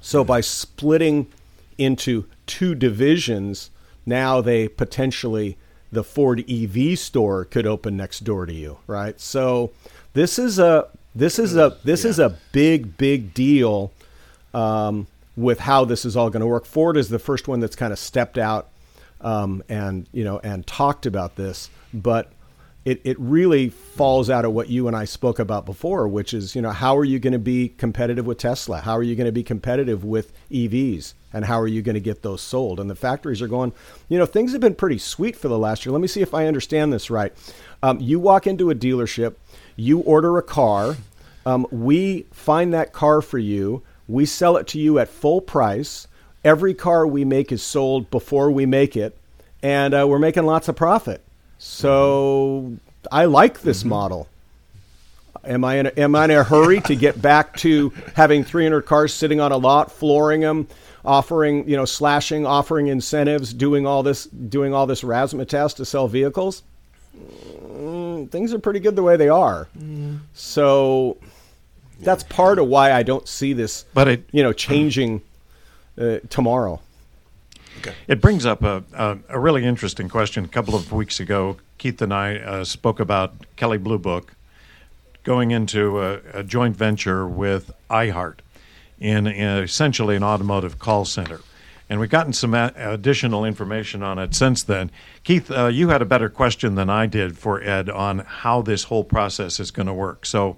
So 0.00 0.24
by 0.24 0.40
splitting 0.40 1.26
into 1.76 2.24
two 2.46 2.74
divisions, 2.74 3.70
now 4.06 4.40
they 4.40 4.68
potentially 4.68 5.58
the 5.92 6.04
Ford 6.04 6.44
EV 6.48 6.98
store 6.98 7.44
could 7.44 7.66
open 7.66 7.96
next 7.96 8.20
door 8.20 8.46
to 8.46 8.52
you, 8.52 8.78
right? 8.86 9.20
So 9.20 9.72
this 10.14 10.38
is 10.38 10.58
a 10.58 10.88
this 11.14 11.38
is 11.38 11.56
a 11.56 11.76
this 11.84 12.04
yeah. 12.04 12.10
is 12.10 12.18
a 12.18 12.36
big 12.52 12.96
big 12.96 13.34
deal 13.34 13.92
um, 14.54 15.06
with 15.38 15.60
how 15.60 15.84
this 15.84 16.04
is 16.04 16.16
all 16.16 16.30
going 16.30 16.40
to 16.40 16.46
work. 16.46 16.66
Ford 16.66 16.96
is 16.96 17.08
the 17.08 17.18
first 17.18 17.46
one 17.46 17.60
that's 17.60 17.76
kind 17.76 17.92
of 17.92 17.98
stepped 17.98 18.38
out 18.38 18.68
um, 19.20 19.62
and 19.68 20.08
you 20.12 20.24
know 20.24 20.40
and 20.40 20.66
talked 20.66 21.06
about 21.06 21.36
this, 21.36 21.70
but 21.94 22.32
it, 22.84 23.02
it 23.04 23.20
really 23.20 23.68
falls 23.68 24.30
out 24.30 24.44
of 24.44 24.52
what 24.52 24.70
you 24.70 24.88
and 24.88 24.96
I 24.96 25.04
spoke 25.04 25.38
about 25.38 25.66
before, 25.66 26.08
which 26.08 26.32
is, 26.32 26.54
you 26.54 26.62
know, 26.62 26.70
how 26.70 26.96
are 26.96 27.04
you 27.04 27.18
going 27.18 27.34
to 27.34 27.38
be 27.38 27.68
competitive 27.68 28.24
with 28.24 28.38
Tesla? 28.38 28.80
How 28.80 28.96
are 28.96 29.02
you 29.02 29.14
going 29.14 29.26
to 29.26 29.32
be 29.32 29.42
competitive 29.42 30.04
with 30.04 30.32
EVs? 30.50 31.12
And 31.34 31.44
how 31.44 31.60
are 31.60 31.66
you 31.66 31.82
going 31.82 31.94
to 31.94 32.00
get 32.00 32.22
those 32.22 32.40
sold? 32.40 32.80
And 32.80 32.88
the 32.88 32.94
factories 32.94 33.42
are 33.42 33.48
going, 33.48 33.74
you 34.08 34.16
know, 34.16 34.24
things 34.24 34.52
have 34.52 34.62
been 34.62 34.74
pretty 34.74 34.96
sweet 34.96 35.36
for 35.36 35.48
the 35.48 35.58
last 35.58 35.84
year. 35.84 35.92
Let 35.92 36.00
me 36.00 36.08
see 36.08 36.22
if 36.22 36.32
I 36.32 36.46
understand 36.46 36.90
this 36.90 37.10
right. 37.10 37.34
Um, 37.82 38.00
you 38.00 38.18
walk 38.18 38.46
into 38.46 38.70
a 38.70 38.74
dealership, 38.74 39.34
you 39.76 39.98
order 40.00 40.38
a 40.38 40.42
car, 40.42 40.96
um, 41.44 41.66
we 41.70 42.26
find 42.32 42.72
that 42.72 42.94
car 42.94 43.20
for 43.20 43.38
you, 43.38 43.82
we 44.08 44.24
sell 44.26 44.56
it 44.56 44.66
to 44.68 44.78
you 44.78 44.98
at 44.98 45.08
full 45.08 45.40
price. 45.40 46.08
Every 46.44 46.74
car 46.74 47.06
we 47.06 47.24
make 47.24 47.52
is 47.52 47.62
sold 47.62 48.10
before 48.10 48.50
we 48.50 48.64
make 48.64 48.96
it, 48.96 49.16
and 49.62 49.92
uh, 49.94 50.06
we're 50.08 50.18
making 50.18 50.46
lots 50.46 50.68
of 50.68 50.76
profit. 50.76 51.22
So 51.58 52.76
I 53.12 53.26
like 53.26 53.60
this 53.60 53.80
mm-hmm. 53.80 53.90
model. 53.90 54.28
Am 55.44 55.64
I 55.64 55.76
in 55.76 55.86
a, 55.86 55.92
am 55.98 56.14
I 56.14 56.24
in 56.24 56.30
a 56.30 56.42
hurry 56.42 56.80
to 56.82 56.96
get 56.96 57.20
back 57.22 57.56
to 57.58 57.90
having 58.14 58.44
300 58.44 58.82
cars 58.82 59.12
sitting 59.12 59.40
on 59.40 59.52
a 59.52 59.56
lot, 59.56 59.92
flooring 59.92 60.40
them, 60.40 60.68
offering 61.04 61.68
you 61.68 61.76
know 61.76 61.84
slashing, 61.84 62.46
offering 62.46 62.86
incentives, 62.86 63.52
doing 63.52 63.86
all 63.86 64.02
this 64.02 64.24
doing 64.26 64.72
all 64.72 64.86
this 64.86 65.02
razzmatazz 65.02 65.76
to 65.76 65.84
sell 65.84 66.08
vehicles? 66.08 66.62
Mm, 67.16 68.30
things 68.30 68.52
are 68.52 68.58
pretty 68.58 68.80
good 68.80 68.96
the 68.96 69.02
way 69.02 69.16
they 69.16 69.28
are. 69.28 69.68
Mm. 69.78 70.20
So 70.34 71.18
that's 72.00 72.22
part 72.24 72.58
of 72.58 72.68
why 72.68 72.92
I 72.92 73.02
don't 73.02 73.26
see 73.26 73.52
this, 73.52 73.84
but 73.94 74.08
it, 74.08 74.28
you 74.32 74.42
know, 74.42 74.52
changing 74.52 75.22
uh, 75.98 76.18
tomorrow. 76.28 76.80
Okay. 77.78 77.94
It 78.06 78.20
brings 78.20 78.44
up 78.44 78.62
a, 78.62 78.82
a, 78.92 79.18
a, 79.28 79.38
really 79.38 79.64
interesting 79.64 80.08
question. 80.08 80.44
A 80.44 80.48
couple 80.48 80.74
of 80.74 80.90
weeks 80.92 81.20
ago, 81.20 81.58
Keith 81.78 82.02
and 82.02 82.12
I 82.12 82.36
uh, 82.36 82.64
spoke 82.64 82.98
about 82.98 83.34
Kelley 83.56 83.78
Blue 83.78 83.98
Book 83.98 84.34
going 85.22 85.52
into 85.52 86.00
a, 86.00 86.20
a 86.32 86.42
joint 86.42 86.76
venture 86.76 87.26
with 87.26 87.70
iHeart 87.88 88.38
in, 88.98 89.26
in, 89.26 89.58
essentially 89.58 90.16
an 90.16 90.24
automotive 90.24 90.78
call 90.78 91.04
center. 91.04 91.40
And 91.88 92.00
we've 92.00 92.10
gotten 92.10 92.32
some 92.32 92.52
a- 92.52 92.72
additional 92.76 93.44
information 93.44 94.02
on 94.02 94.18
it 94.18 94.34
since 94.34 94.62
then. 94.62 94.90
Keith, 95.22 95.50
uh, 95.50 95.66
you 95.66 95.88
had 95.90 96.02
a 96.02 96.06
better 96.06 96.28
question 96.28 96.74
than 96.74 96.90
I 96.90 97.06
did 97.06 97.38
for 97.38 97.62
Ed 97.62 97.88
on 97.88 98.20
how 98.20 98.60
this 98.60 98.84
whole 98.84 99.04
process 99.04 99.60
is 99.60 99.70
going 99.70 99.86
to 99.86 99.94
work. 99.94 100.26
So 100.26 100.56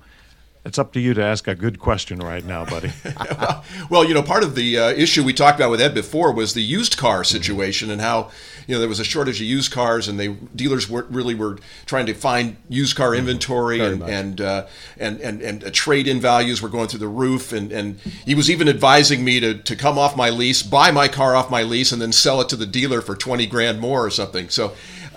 it's 0.63 0.79
up 0.79 0.93
to 0.93 1.01
you 1.01 1.15
to 1.15 1.25
ask 1.25 1.49
a 1.49 1.55
good 1.55 1.79
question 1.79 2.19
right 2.19 2.45
now, 2.45 2.67
buddy. 2.67 2.93
well, 3.91 4.05
you 4.05 4.13
know, 4.13 4.23
part 4.23 4.43
of 4.43 4.55
the 4.55 4.79
uh, 4.79 4.91
issue 4.91 5.25
we 5.25 5.33
talked 5.33 5.59
about 5.59 5.71
with 5.71 5.81
Ed 5.81 5.95
before 5.95 6.33
was 6.33 6.53
the 6.53 6.63
used 6.63 6.99
car 6.99 7.25
situation 7.25 7.91
and 7.91 8.01
how 8.01 8.31
you 8.67 8.75
know 8.75 8.79
there 8.79 8.89
was 8.89 9.01
a 9.01 9.05
shortage 9.05 9.41
of 9.41 9.47
used 9.47 9.73
cars, 9.73 10.07
and 10.07 10.21
they 10.21 10.29
dealers 10.29 10.89
were 10.89 11.07
really 11.09 11.35
were 11.35 11.59
trying 11.87 12.05
to 12.07 12.15
find 12.15 12.59
used 12.69 12.95
car 12.95 13.15
inventory, 13.15 13.81
and 13.81 14.03
and, 14.03 14.41
uh, 14.43 14.67
and, 14.99 15.19
and 15.23 15.41
and 15.41 15.65
uh, 15.65 15.71
trade 15.73 16.07
in 16.07 16.21
values 16.21 16.61
were 16.61 16.69
going 16.69 16.89
through 16.89 17.01
the 17.01 17.09
roof, 17.09 17.55
and 17.55 17.73
and 17.73 17.99
he 18.27 18.35
was 18.35 18.51
even 18.51 18.69
advising 18.69 19.25
me 19.25 19.41
to 19.41 19.55
to 19.55 19.75
come 19.75 19.99
off 19.99 20.15
my 20.15 20.29
lease, 20.29 20.63
buy 20.63 20.91
my 20.91 21.09
car 21.09 21.35
off 21.35 21.51
my 21.51 21.63
lease, 21.63 21.91
and 21.91 22.03
then 22.03 22.13
sell 22.13 22.39
it 22.43 22.51
to 22.51 22.57
the 22.57 22.67
dealer 22.67 23.01
for 23.01 23.17
twenty 23.17 23.47
grand 23.47 23.81
more 23.81 24.05
or 24.05 24.11
something. 24.11 24.49
So. 24.49 24.75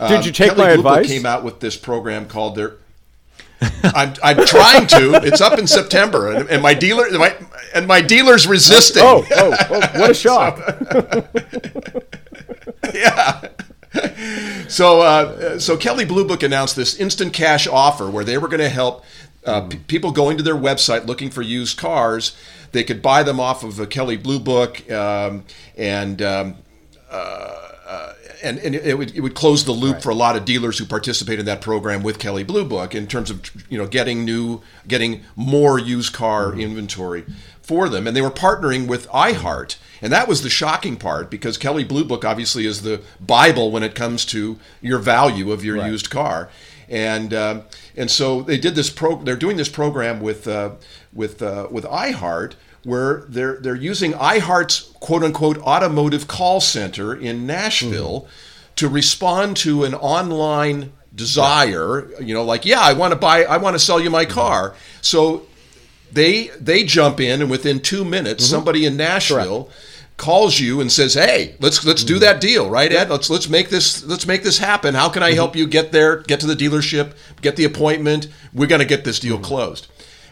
Did 0.08 0.26
you 0.26 0.32
take 0.32 0.56
Kelley 0.56 0.58
my 0.58 0.76
Blue 0.76 0.80
advice? 0.80 1.08
Came 1.08 1.26
out 1.26 1.44
with 1.44 1.60
this 1.60 1.78
program 1.78 2.28
called 2.28 2.56
their 2.56 2.78
I'm, 3.84 4.14
I'm 4.24 4.46
trying 4.46 4.88
to. 4.88 5.16
It's 5.24 5.42
up 5.42 5.60
in 5.60 5.68
September, 5.68 6.32
and, 6.32 6.50
and 6.50 6.62
my 6.62 6.74
dealer 6.74 7.10
my, 7.18 7.36
and 7.74 7.88
my 7.88 8.02
dealer's 8.02 8.48
resisting. 8.48 9.04
Oh, 9.04 9.26
oh, 9.32 9.56
oh 9.70 9.80
what 10.00 10.12
a 10.12 10.14
shock! 10.14 10.60
yeah. 12.94 13.48
So, 14.68 15.02
uh, 15.02 15.60
so 15.60 15.78
Kelley 15.78 16.06
Blue 16.06 16.26
Book 16.26 16.42
announced 16.42 16.76
this 16.76 16.96
instant 16.96 17.34
cash 17.34 17.68
offer 17.68 18.10
where 18.10 18.24
they 18.24 18.38
were 18.38 18.48
going 18.48 18.60
to 18.60 18.70
help 18.70 19.04
uh, 19.46 19.62
p- 19.62 19.78
people 19.88 20.12
going 20.12 20.38
to 20.38 20.44
their 20.44 20.56
website 20.56 21.06
looking 21.06 21.30
for 21.30 21.42
used 21.42 21.78
cars. 21.78 22.36
They 22.72 22.84
could 22.84 23.02
buy 23.02 23.24
them 23.24 23.40
off 23.40 23.64
of 23.64 23.80
a 23.80 23.86
Kelley 23.86 24.18
Blue 24.18 24.40
Book, 24.40 24.90
um, 24.90 25.46
and 25.78 26.22
um, 26.22 26.56
uh, 27.12 27.63
and, 28.44 28.60
and 28.60 28.76
it, 28.76 28.98
would, 28.98 29.16
it 29.16 29.22
would 29.22 29.36
close 29.36 29.66
the 29.66 29.72
loop 29.72 29.96
right. 29.96 30.04
for 30.04 30.10
a 30.10 30.16
lot 30.16 30.36
of 30.36 30.46
dealers 30.46 30.78
who 30.78 30.86
participate 30.86 31.40
in 31.40 31.46
that 31.46 31.62
program 31.62 32.04
with 32.04 32.20
Kelley 32.20 32.44
Blue 32.44 32.66
Book 32.66 32.94
in 32.94 33.08
terms 33.08 33.30
of 33.30 33.42
you 33.72 33.78
know 33.78 33.88
getting 33.88 34.26
new, 34.26 34.62
getting 34.88 35.24
more 35.36 35.80
used 35.80 36.14
car 36.14 36.52
mm-hmm. 36.52 36.60
inventory 36.60 37.26
for 37.62 37.88
them. 37.90 38.06
And 38.06 38.16
they 38.16 38.22
were 38.22 38.30
partnering 38.30 38.88
with 38.88 39.08
iHeart, 39.08 39.78
And 40.02 40.12
that 40.12 40.28
was 40.28 40.44
the 40.44 40.50
shocking 40.50 40.98
part 40.98 41.32
because 41.32 41.58
Kelley 41.58 41.86
Blue 41.86 42.04
Book 42.04 42.26
obviously 42.26 42.66
is 42.66 42.82
the 42.82 43.02
Bible 43.22 43.72
when 43.72 43.84
it 43.84 43.96
comes 43.96 44.26
to 44.26 44.60
your 44.82 45.00
value 45.00 45.52
of 45.52 45.64
your 45.64 45.78
Right. 45.78 45.90
used 45.90 46.10
car. 46.10 46.50
And 46.90 47.34
um, 47.34 47.64
and 47.96 48.12
so 48.12 48.42
they 48.42 48.58
did 48.58 48.76
this 48.76 48.90
pro. 48.90 49.16
They're 49.16 49.38
doing 49.38 49.58
this 49.58 49.70
program 49.70 50.20
with 50.20 50.48
uh, 50.48 50.72
with 51.14 51.42
uh, 51.42 51.68
with 51.72 51.86
iHeart, 51.86 52.54
where 52.84 53.24
they're 53.28 53.58
they're 53.58 53.76
using 53.76 54.14
iHeart's 54.14 54.92
quote 55.00 55.24
unquote 55.24 55.58
automotive 55.60 56.28
call 56.28 56.60
center 56.60 57.16
in 57.16 57.46
Nashville 57.46 58.22
mm-hmm. 58.22 58.76
to 58.76 58.88
respond 58.90 59.58
to 59.58 59.84
an 59.84 59.94
online 59.94 60.92
desire. 61.16 62.10
You 62.22 62.34
know, 62.34 62.44
like 62.44 62.66
yeah, 62.66 62.82
I 62.82 62.94
want 62.94 63.14
to 63.14 63.20
buy, 63.20 63.44
I 63.46 63.58
want 63.58 63.76
to 63.76 63.80
sell 63.80 64.00
you 64.00 64.10
my 64.10 64.26
mm-hmm. 64.26 64.34
car. 64.34 64.76
So 65.02 65.48
they 66.12 66.48
they 66.60 66.84
jump 66.84 67.20
in, 67.20 67.42
and 67.42 67.50
within 67.50 67.80
two 67.80 68.04
minutes, 68.06 68.44
mm-hmm. 68.44 68.52
somebody 68.52 68.86
in 68.86 68.98
Nashville 68.98 69.70
calls 70.18 70.60
you 70.60 70.82
and 70.82 70.92
says, 70.92 71.14
"Hey, 71.14 71.56
let's 71.60 71.86
let's 71.86 72.04
do 72.04 72.20
that 72.20 72.42
deal, 72.42 72.70
right, 72.70 72.92
Ed? 72.92 73.10
Let's 73.10 73.30
let's 73.30 73.50
make 73.50 73.70
this 73.70 74.04
let's 74.04 74.28
make 74.28 74.44
this 74.44 74.58
happen. 74.58 74.94
How 74.94 75.10
can 75.10 75.24
I 75.24 75.34
help 75.34 75.56
you 75.56 75.68
get 75.68 75.92
there, 75.92 76.18
get 76.18 76.40
to 76.42 76.48
the 76.48 76.56
dealership, 76.56 77.14
get 77.42 77.56
the 77.56 77.66
appointment? 77.66 78.28
We're 78.54 78.68
going 78.68 78.80
to 78.80 78.86
get 78.86 79.06
this 79.06 79.20
deal 79.20 79.40
closed." 79.40 79.88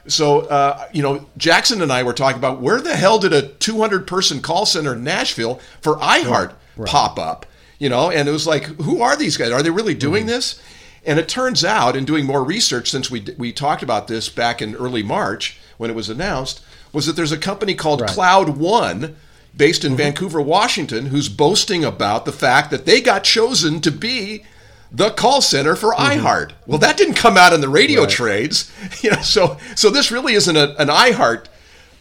So, 0.07 0.41
uh, 0.41 0.87
you 0.91 1.01
know, 1.01 1.27
Jackson 1.37 1.81
and 1.81 1.91
I 1.91 2.03
were 2.03 2.13
talking 2.13 2.37
about 2.37 2.61
where 2.61 2.81
the 2.81 2.95
hell 2.95 3.19
did 3.19 3.33
a 3.33 3.47
200 3.47 4.07
person 4.07 4.41
call 4.41 4.65
center 4.65 4.93
in 4.93 5.03
Nashville 5.03 5.59
for 5.81 5.97
iHeart 5.97 6.53
pop 6.85 7.19
up? 7.19 7.45
You 7.79 7.89
know, 7.89 8.11
and 8.11 8.27
it 8.27 8.31
was 8.31 8.47
like, 8.47 8.63
who 8.63 9.01
are 9.01 9.15
these 9.15 9.37
guys? 9.37 9.51
Are 9.51 9.63
they 9.63 9.69
really 9.69 9.95
doing 9.95 10.25
this? 10.25 10.61
And 11.03 11.17
it 11.17 11.27
turns 11.27 11.65
out, 11.65 11.95
in 11.95 12.05
doing 12.05 12.25
more 12.25 12.43
research 12.43 12.89
since 12.91 13.09
we 13.09 13.25
we 13.37 13.51
talked 13.51 13.81
about 13.81 14.07
this 14.07 14.29
back 14.29 14.61
in 14.61 14.75
early 14.75 15.01
March 15.01 15.57
when 15.77 15.89
it 15.89 15.95
was 15.95 16.09
announced, 16.09 16.61
was 16.93 17.07
that 17.07 17.15
there's 17.15 17.31
a 17.31 17.37
company 17.37 17.73
called 17.73 18.05
Cloud 18.05 18.49
One, 18.57 19.15
based 19.55 19.83
in 19.83 19.97
Vancouver, 19.97 20.39
Washington, 20.39 21.07
who's 21.07 21.27
boasting 21.27 21.83
about 21.83 22.25
the 22.25 22.31
fact 22.31 22.69
that 22.69 22.85
they 22.85 23.01
got 23.01 23.23
chosen 23.23 23.81
to 23.81 23.91
be 23.91 24.43
the 24.91 25.09
call 25.11 25.41
center 25.41 25.75
for 25.75 25.93
iHeart. 25.93 26.51
Well, 26.67 26.79
that 26.79 26.97
didn't 26.97 27.13
come 27.15 27.37
out 27.37 27.53
in 27.53 27.61
the 27.61 27.69
radio 27.69 28.05
trades, 28.05 28.71
you 29.01 29.11
know. 29.11 29.21
So 29.21 29.57
so 29.75 29.89
this 29.89 30.11
really 30.11 30.33
isn't 30.33 30.55
a, 30.57 30.75
an 30.81 30.89
iHeart 30.89 31.45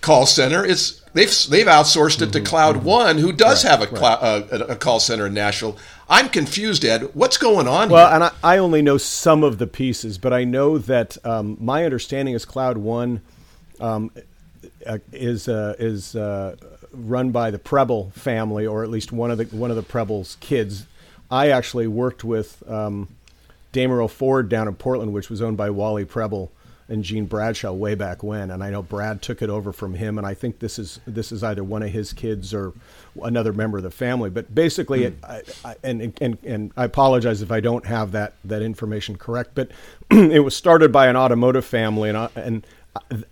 call 0.00 0.26
center. 0.26 0.64
It's 0.64 1.00
they've 1.12 1.32
they've 1.48 1.66
outsourced 1.66 2.20
it 2.22 2.32
to 2.32 2.40
Cloud 2.40 2.78
One, 2.78 3.18
who 3.18 3.32
does 3.32 3.62
have 3.62 3.80
a, 3.82 3.86
clou- 3.86 3.98
uh, 4.06 4.46
a 4.50 4.56
a 4.72 4.76
call 4.76 4.98
center 5.00 5.26
in 5.26 5.34
Nashville. 5.34 5.76
I'm 6.08 6.28
confused, 6.28 6.84
Ed. 6.84 7.10
What's 7.14 7.36
going 7.36 7.68
on 7.68 7.88
Well, 7.88 8.04
here? 8.08 8.14
and 8.16 8.24
I, 8.24 8.32
I 8.42 8.58
only 8.58 8.82
know 8.82 8.98
some 8.98 9.44
of 9.44 9.58
the 9.58 9.68
pieces, 9.68 10.18
but 10.18 10.32
I 10.32 10.42
know 10.42 10.76
that 10.78 11.16
um, 11.24 11.56
my 11.60 11.84
understanding 11.84 12.34
is 12.34 12.44
Cloud 12.44 12.76
One 12.78 13.20
um, 13.78 14.10
uh, 14.84 14.98
is 15.12 15.46
uh, 15.48 15.76
is 15.78 16.16
uh, 16.16 16.56
run 16.92 17.30
by 17.30 17.52
the 17.52 17.60
Preble 17.60 18.10
family, 18.16 18.66
or 18.66 18.82
at 18.82 18.90
least 18.90 19.12
one 19.12 19.30
of 19.30 19.38
the 19.38 19.44
one 19.56 19.70
of 19.70 19.76
the 19.76 19.84
Preble's 19.84 20.36
kids. 20.40 20.86
I 21.30 21.48
actually 21.48 21.86
worked 21.86 22.24
with 22.24 22.62
um, 22.68 23.08
Damerow 23.72 24.10
Ford 24.10 24.48
down 24.48 24.68
in 24.68 24.74
Portland, 24.74 25.12
which 25.12 25.30
was 25.30 25.40
owned 25.40 25.56
by 25.56 25.70
Wally 25.70 26.04
Preble 26.04 26.50
and 26.90 27.04
Gene 27.04 27.26
Bradshaw 27.26 27.72
way 27.72 27.94
back 27.94 28.24
when, 28.24 28.50
and 28.50 28.64
I 28.64 28.70
know 28.70 28.82
Brad 28.82 29.22
took 29.22 29.42
it 29.42 29.48
over 29.48 29.72
from 29.72 29.94
him, 29.94 30.18
and 30.18 30.26
I 30.26 30.34
think 30.34 30.58
this 30.58 30.76
is 30.76 30.98
this 31.06 31.30
is 31.30 31.44
either 31.44 31.62
one 31.62 31.84
of 31.84 31.90
his 31.90 32.12
kids 32.12 32.52
or 32.52 32.72
another 33.22 33.52
member 33.52 33.78
of 33.78 33.84
the 33.84 33.92
family. 33.92 34.28
But 34.28 34.52
basically, 34.52 35.04
it, 35.04 35.14
I, 35.22 35.42
I, 35.64 35.76
and 35.84 36.12
and 36.20 36.38
and 36.44 36.72
I 36.76 36.84
apologize 36.84 37.42
if 37.42 37.52
I 37.52 37.60
don't 37.60 37.86
have 37.86 38.10
that 38.12 38.34
that 38.44 38.60
information 38.60 39.16
correct, 39.16 39.52
but 39.54 39.70
it 40.10 40.42
was 40.42 40.56
started 40.56 40.90
by 40.90 41.06
an 41.06 41.14
automotive 41.14 41.64
family, 41.64 42.10
and 42.10 42.28
and 42.34 42.66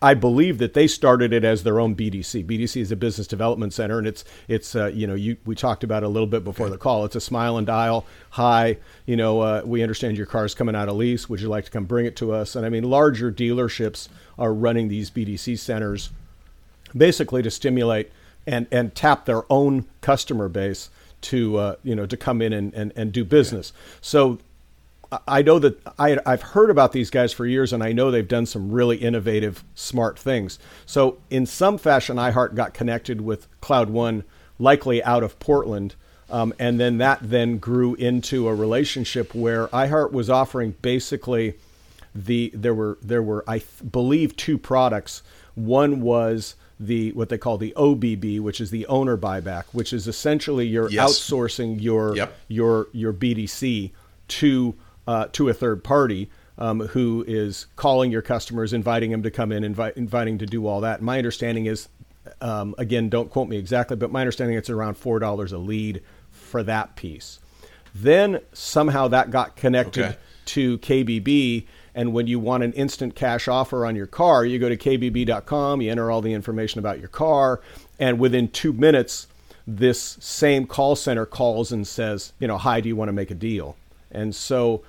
I 0.01 0.15
believe 0.15 0.59
that 0.59 0.75
they 0.75 0.87
started 0.87 1.33
it 1.33 1.45
as 1.45 1.65
their 1.65 1.81
own 1.81 1.97
BDC. 1.97 2.47
BDC 2.47 2.81
is 2.81 2.93
a 2.93 2.97
business 2.97 3.27
development 3.27 3.73
center, 3.73 3.99
and 3.99 4.07
it's 4.07 4.25
it's 4.47 4.77
uh, 4.77 4.87
you 4.87 5.07
know 5.07 5.17
you 5.17 5.37
we 5.45 5.57
talked 5.57 5.83
about 5.83 6.05
it 6.05 6.07
a 6.07 6.09
little 6.09 6.29
bit 6.29 6.45
before 6.45 6.71
the 6.71 6.79
call. 6.79 7.05
It's 7.05 7.17
a 7.17 7.21
smile 7.21 7.57
and 7.57 7.67
dial. 7.67 8.07
Hi, 8.31 8.77
you 9.05 9.17
know 9.17 9.41
uh, 9.41 9.63
we 9.65 9.83
understand 9.83 10.17
your 10.17 10.27
car 10.27 10.45
is 10.45 10.55
coming 10.55 10.77
out 10.77 10.89
of 10.89 10.97
lease. 10.97 11.29
Would 11.29 11.41
you 11.41 11.49
like 11.49 11.65
to 11.65 11.71
come 11.73 11.87
bring 11.87 12.07
it 12.07 12.15
to 12.17 12.33
us? 12.33 12.55
And 12.55 12.65
I 12.65 12.69
mean, 12.69 12.85
larger 12.85 13.33
dealerships 13.33 14.09
are 14.39 14.55
running 14.55 14.89
these 14.89 15.11
BDC 15.11 15.59
centers 15.59 16.11
basically 16.97 17.43
to 17.43 17.51
stimulate 17.51 18.11
and, 18.47 18.67
and 18.71 18.95
tap 18.95 19.27
their 19.27 19.43
own 19.53 19.87
customer 20.01 20.49
base 20.49 20.89
to 21.21 21.57
uh, 21.57 21.75
you 21.83 21.97
know 21.97 22.07
to 22.07 22.17
come 22.17 22.41
in 22.41 22.53
and, 22.53 22.73
and, 22.75 22.93
and 22.95 23.13
do 23.13 23.25
business. 23.25 23.73
So 24.01 24.39
I- 25.27 25.43
know 25.43 25.59
that 25.59 25.81
I, 25.99 26.19
I've 26.27 26.43
heard 26.43 26.71
about 26.71 26.93
these 26.93 27.09
guys 27.11 27.33
for 27.33 27.47
years, 27.47 27.73
and 27.73 27.83
I 27.83 27.93
know 27.93 28.11
they've 28.11 28.27
done 28.29 28.47
some 28.47 28.71
really 28.71 28.97
innovative, 28.99 29.65
smart 29.75 30.19
things. 30.19 30.59
So 30.87 31.19
in 31.31 31.47
some 31.47 31.79
fashion, 31.79 32.17
iHeart 32.17 32.55
got 32.55 32.75
connected 32.75 33.21
with 33.23 33.47
Cloud 33.61 33.89
One, 33.91 34.25
likely 34.59 35.03
out 35.03 35.23
of 35.23 35.39
Portland. 35.39 35.95
Um, 36.31 36.53
and 36.59 36.79
then 36.79 36.99
that 36.99 37.21
then 37.23 37.57
grew 37.57 37.95
into 37.95 38.49
a 38.49 38.55
relationship 38.55 39.35
where 39.35 39.69
iHeart 39.69 40.13
was 40.13 40.29
offering 40.29 40.75
basically 40.83 41.55
the 42.15 42.51
there 42.55 42.75
were 42.75 42.99
there 43.01 43.23
were 43.23 43.45
I 43.49 43.63
believe 43.91 44.37
two 44.37 44.59
products. 44.59 45.23
One 45.55 46.03
was 46.03 46.55
the 46.79 47.13
what 47.13 47.31
they 47.31 47.39
call 47.39 47.57
the 47.57 47.73
OBB, 47.77 48.41
which 48.41 48.61
is 48.61 48.71
the 48.71 48.85
owner 48.89 49.17
buyback, 49.17 49.65
which 49.73 49.95
is 49.95 50.07
essentially 50.07 50.67
you're 50.67 50.91
Yes. 50.91 51.19
outsourcing 51.19 51.81
your 51.81 52.15
Yep. 52.15 52.37
your 52.49 52.89
your 52.93 53.13
BDC 53.15 53.93
to 54.29 54.75
uh, 55.09 55.27
to 55.33 55.49
a 55.49 55.55
third 55.55 55.83
party 55.83 56.31
um, 56.59 56.81
who 56.89 57.25
is 57.27 57.67
calling 57.77 58.13
your 58.13 58.21
customers, 58.23 58.73
inviting 58.73 59.11
them 59.11 59.23
to 59.23 59.31
come 59.31 59.51
in, 59.53 59.65
invite, 59.65 59.97
inviting 59.97 60.37
to 60.39 60.47
do 60.47 60.67
all 60.67 60.83
that. 60.83 61.01
My 61.01 61.17
understanding 61.17 61.65
is, 61.67 61.89
um, 62.43 62.75
again, 62.77 63.09
don't 63.09 63.31
quote 63.31 63.49
me 63.49 63.57
exactly, 63.57 63.97
but 63.97 64.13
my 64.13 64.21
understanding 64.21 64.57
it's 64.59 64.69
around 64.69 64.99
four 64.99 65.19
dollars 65.19 65.51
a 65.53 65.59
lead 65.59 66.03
for 66.31 66.63
that 66.63 66.95
piece. 66.95 67.41
Then 67.95 68.41
somehow 68.53 69.09
that 69.09 69.31
got 69.31 69.57
connected 69.57 70.05
Okay. 70.05 70.17
to 70.47 70.79
KBB. 70.79 71.67
And 71.95 72.13
when 72.13 72.27
you 72.27 72.39
want 72.39 72.63
an 72.63 72.73
instant 72.75 73.15
cash 73.17 73.49
offer 73.49 73.85
on 73.87 73.97
your 73.97 74.07
car, 74.07 74.45
you 74.45 74.59
go 74.59 74.69
to 74.69 74.77
kbb.com, 74.77 75.81
you 75.81 75.91
enter 75.91 76.11
all 76.11 76.21
the 76.21 76.33
information 76.33 76.79
about 76.79 77.01
your 77.01 77.09
car, 77.09 77.61
and 77.99 78.21
within 78.21 78.49
two 78.49 78.73
minutes, 78.73 79.27
this 79.67 80.17
same 80.21 80.67
call 80.67 80.95
center 80.97 81.27
calls 81.27 81.73
and 81.73 81.87
says, 81.87 82.35
you 82.39 82.47
know, 82.47 82.57
hi, 82.59 82.81
do 82.81 82.89
you 82.89 82.95
want 82.95 83.09
to 83.09 83.13
make 83.13 83.31
a 83.33 83.35
deal? 83.35 83.75
And 84.13 84.35
so 84.35 84.83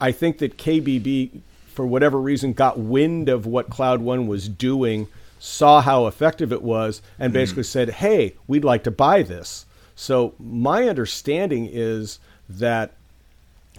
I 0.00 0.12
think 0.12 0.38
that 0.38 0.56
KBB, 0.56 1.40
for 1.66 1.86
whatever 1.86 2.20
reason, 2.20 2.52
got 2.52 2.78
wind 2.78 3.28
of 3.28 3.46
what 3.46 3.70
Cloud 3.70 4.00
One 4.00 4.26
was 4.26 4.48
doing, 4.48 5.08
saw 5.38 5.80
how 5.80 6.06
effective 6.06 6.52
it 6.52 6.62
was, 6.62 7.02
and 7.18 7.32
basically 7.32 7.62
said, 7.62 7.90
hey, 7.90 8.34
we'd 8.46 8.64
like 8.64 8.84
to 8.84 8.90
buy 8.90 9.22
this. 9.22 9.66
So 9.94 10.34
my 10.38 10.88
understanding 10.88 11.68
is 11.70 12.18
that 12.48 12.92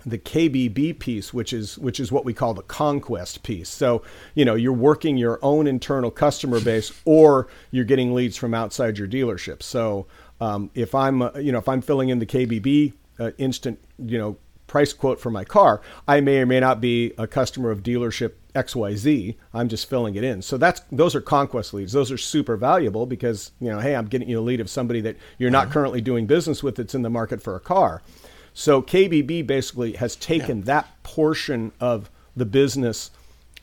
the 0.06 0.18
KBB 0.18 0.98
piece, 1.00 1.34
which 1.34 1.54
is 1.54 1.78
which 1.78 2.00
is 2.00 2.12
what 2.12 2.26
we 2.26 2.34
call 2.34 2.54
the 2.54 2.64
conquest 2.64 3.44
piece. 3.44 3.70
So 3.70 4.02
you 4.34 4.46
know 4.46 4.56
you're 4.56 4.74
working 4.74 5.18
your 5.18 5.40
own 5.42 5.68
internal 5.68 6.12
customer 6.12 6.60
base, 6.64 6.92
or 7.06 7.48
you're 7.72 7.86
getting 7.86 8.14
leads 8.14 8.38
from 8.38 8.54
outside 8.54 8.98
your 8.98 9.08
dealership. 9.08 9.62
So 9.64 10.08
um, 10.40 10.70
if 10.74 10.96
I'm 10.96 11.22
uh, 11.22 11.32
you 11.36 11.52
know 11.52 11.60
if 11.60 11.70
I'm 11.70 11.82
filling 11.82 12.10
in 12.10 12.20
the 12.20 12.26
KBB 12.26 12.94
uh, 13.20 13.32
instant 13.38 13.80
you 14.00 14.18
know 14.18 14.38
price 14.72 14.94
quote 14.94 15.20
for 15.20 15.30
my 15.30 15.44
car, 15.44 15.82
I 16.08 16.22
may 16.22 16.40
or 16.40 16.46
may 16.46 16.62
not 16.62 16.80
be 16.80 17.12
a 17.18 17.28
customer 17.28 17.72
of 17.72 17.84
dealership 17.84 18.36
XYZ. 18.56 19.36
I'm 19.54 19.68
just 19.68 19.90
filling 19.90 20.16
it 20.16 20.24
in. 20.24 20.42
So 20.42 20.56
that's 20.56 20.80
those 20.90 21.14
are 21.14 21.20
conquest 21.20 21.74
leads. 21.74 21.92
Those 21.92 22.10
are 22.10 22.18
super 22.18 22.56
valuable 22.56 23.06
because, 23.06 23.52
you 23.60 23.70
know, 23.70 23.80
hey, 23.80 23.98
I'm 23.98 24.08
getting 24.08 24.30
you 24.30 24.40
a 24.40 24.42
lead 24.42 24.62
of 24.62 24.70
somebody 24.70 25.02
that 25.02 25.18
you're 25.38 25.52
not 25.52 25.72
currently 25.72 26.00
doing 26.00 26.26
business 26.26 26.64
with 26.64 26.78
that's 26.78 26.96
in 26.96 27.02
the 27.02 27.10
market 27.10 27.42
for 27.42 27.58
a 27.58 27.60
car. 27.60 28.02
So 28.54 28.82
KBB 28.82 29.46
basically 29.46 29.94
has 29.94 30.16
taken 30.16 30.62
that 30.62 30.88
portion 31.04 31.74
of 31.82 32.10
the 32.38 32.46
business 32.46 33.12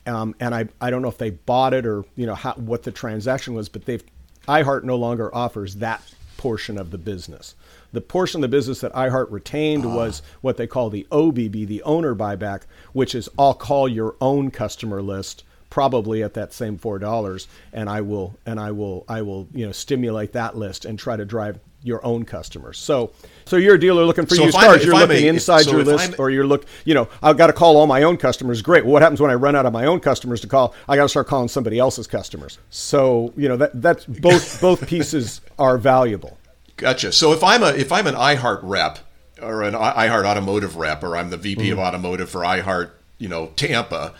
um, 0.05 0.35
and 0.39 0.53
I, 0.53 0.67
I 0.79 0.91
don't 0.91 1.01
know 1.01 1.07
if 1.09 1.17
they 1.17 1.31
bought 1.31 1.73
it 1.73 1.87
or 1.87 2.05
you 2.15 2.27
know 2.27 2.35
how, 2.35 2.53
what 2.53 2.83
the 2.83 2.91
transaction 2.91 3.55
was, 3.55 3.67
but 3.67 3.85
they've 3.85 4.03
iHeart 4.47 4.83
no 4.83 4.95
longer 4.95 5.33
offers 5.33 5.77
that 5.77 6.03
portion 6.37 6.77
of 6.77 6.91
the 6.91 6.99
business. 6.99 7.55
The 7.91 8.01
portion 8.01 8.39
of 8.39 8.49
the 8.49 8.55
business 8.55 8.81
that 8.81 8.93
iHeart 8.93 9.31
retained 9.31 9.85
ah. 9.85 9.95
was 9.95 10.21
what 10.41 10.57
they 10.57 10.67
call 10.67 10.89
the 10.89 11.07
OBB, 11.11 11.67
the 11.67 11.83
owner 11.83 12.15
buyback, 12.15 12.63
which 12.93 13.15
is 13.15 13.29
I'll 13.37 13.53
call 13.53 13.87
your 13.87 14.15
own 14.21 14.51
customer 14.51 15.01
list 15.01 15.43
probably 15.69 16.23
at 16.23 16.33
that 16.33 16.53
same 16.53 16.77
four 16.77 16.99
dollars, 16.99 17.47
and 17.73 17.89
I 17.89 18.01
will 18.01 18.37
and 18.45 18.59
I 18.59 18.71
will 18.71 19.05
I 19.07 19.21
will 19.21 19.47
you 19.53 19.65
know 19.65 19.71
stimulate 19.71 20.33
that 20.33 20.57
list 20.57 20.85
and 20.85 20.97
try 20.97 21.15
to 21.15 21.25
drive 21.25 21.59
your 21.81 22.05
own 22.05 22.25
customers. 22.25 22.77
So 22.77 23.11
so 23.45 23.55
you're 23.55 23.75
a 23.75 23.79
dealer 23.79 24.03
looking 24.03 24.25
for 24.25 24.35
So 24.35 24.41
if 24.41 24.47
used 24.47 24.57
cars. 24.57 24.83
You're 24.83 24.95
looking 24.95 25.25
a- 25.25 25.27
inside 25.27 25.61
so 25.61 25.71
your 25.71 25.83
list, 25.83 26.09
I'm- 26.09 26.15
or 26.19 26.29
you're 26.29 26.45
look 26.45 26.65
you 26.85 26.93
know 26.93 27.07
I've 27.21 27.37
got 27.37 27.47
to 27.47 27.53
call 27.53 27.77
all 27.77 27.87
my 27.87 28.03
own 28.03 28.17
customers. 28.17 28.61
Great. 28.61 28.83
Well, 28.83 28.93
what 28.93 29.01
happens 29.01 29.21
when 29.21 29.31
I 29.31 29.35
run 29.35 29.55
out 29.55 29.65
of 29.65 29.73
my 29.73 29.85
own 29.85 29.99
customers 29.99 30.41
to 30.41 30.47
call? 30.47 30.73
I 30.87 30.95
got 30.95 31.03
to 31.03 31.09
start 31.09 31.27
calling 31.27 31.47
somebody 31.47 31.79
else's 31.79 32.07
customers. 32.07 32.57
So 32.69 33.33
you 33.37 33.47
know 33.47 33.57
that 33.57 33.81
that's 33.81 34.05
both 34.05 34.59
both 34.61 34.87
pieces 34.87 35.41
are 35.57 35.77
valuable. 35.77 36.37
Gotcha. 36.79 37.11
So 37.11 37.33
if 37.33 37.43
I'm 37.43 37.61
a 37.61 37.69
if 37.69 37.91
I'm 37.91 38.07
an 38.07 38.15
iHeart 38.15 38.61
rep 38.63 38.99
or 39.41 39.63
an 39.63 39.73
iHeart 39.73 40.25
automotive 40.25 40.77
rep, 40.77 41.03
or 41.03 41.17
I'm 41.17 41.29
the 41.29 41.37
VP 41.37 41.69
of 41.71 41.77
mm. 41.77 41.85
automotive 41.85 42.29
for 42.29 42.41
iHeart, 42.41 42.91
you 43.17 43.27
know 43.27 43.47
Tampa, 43.57 44.13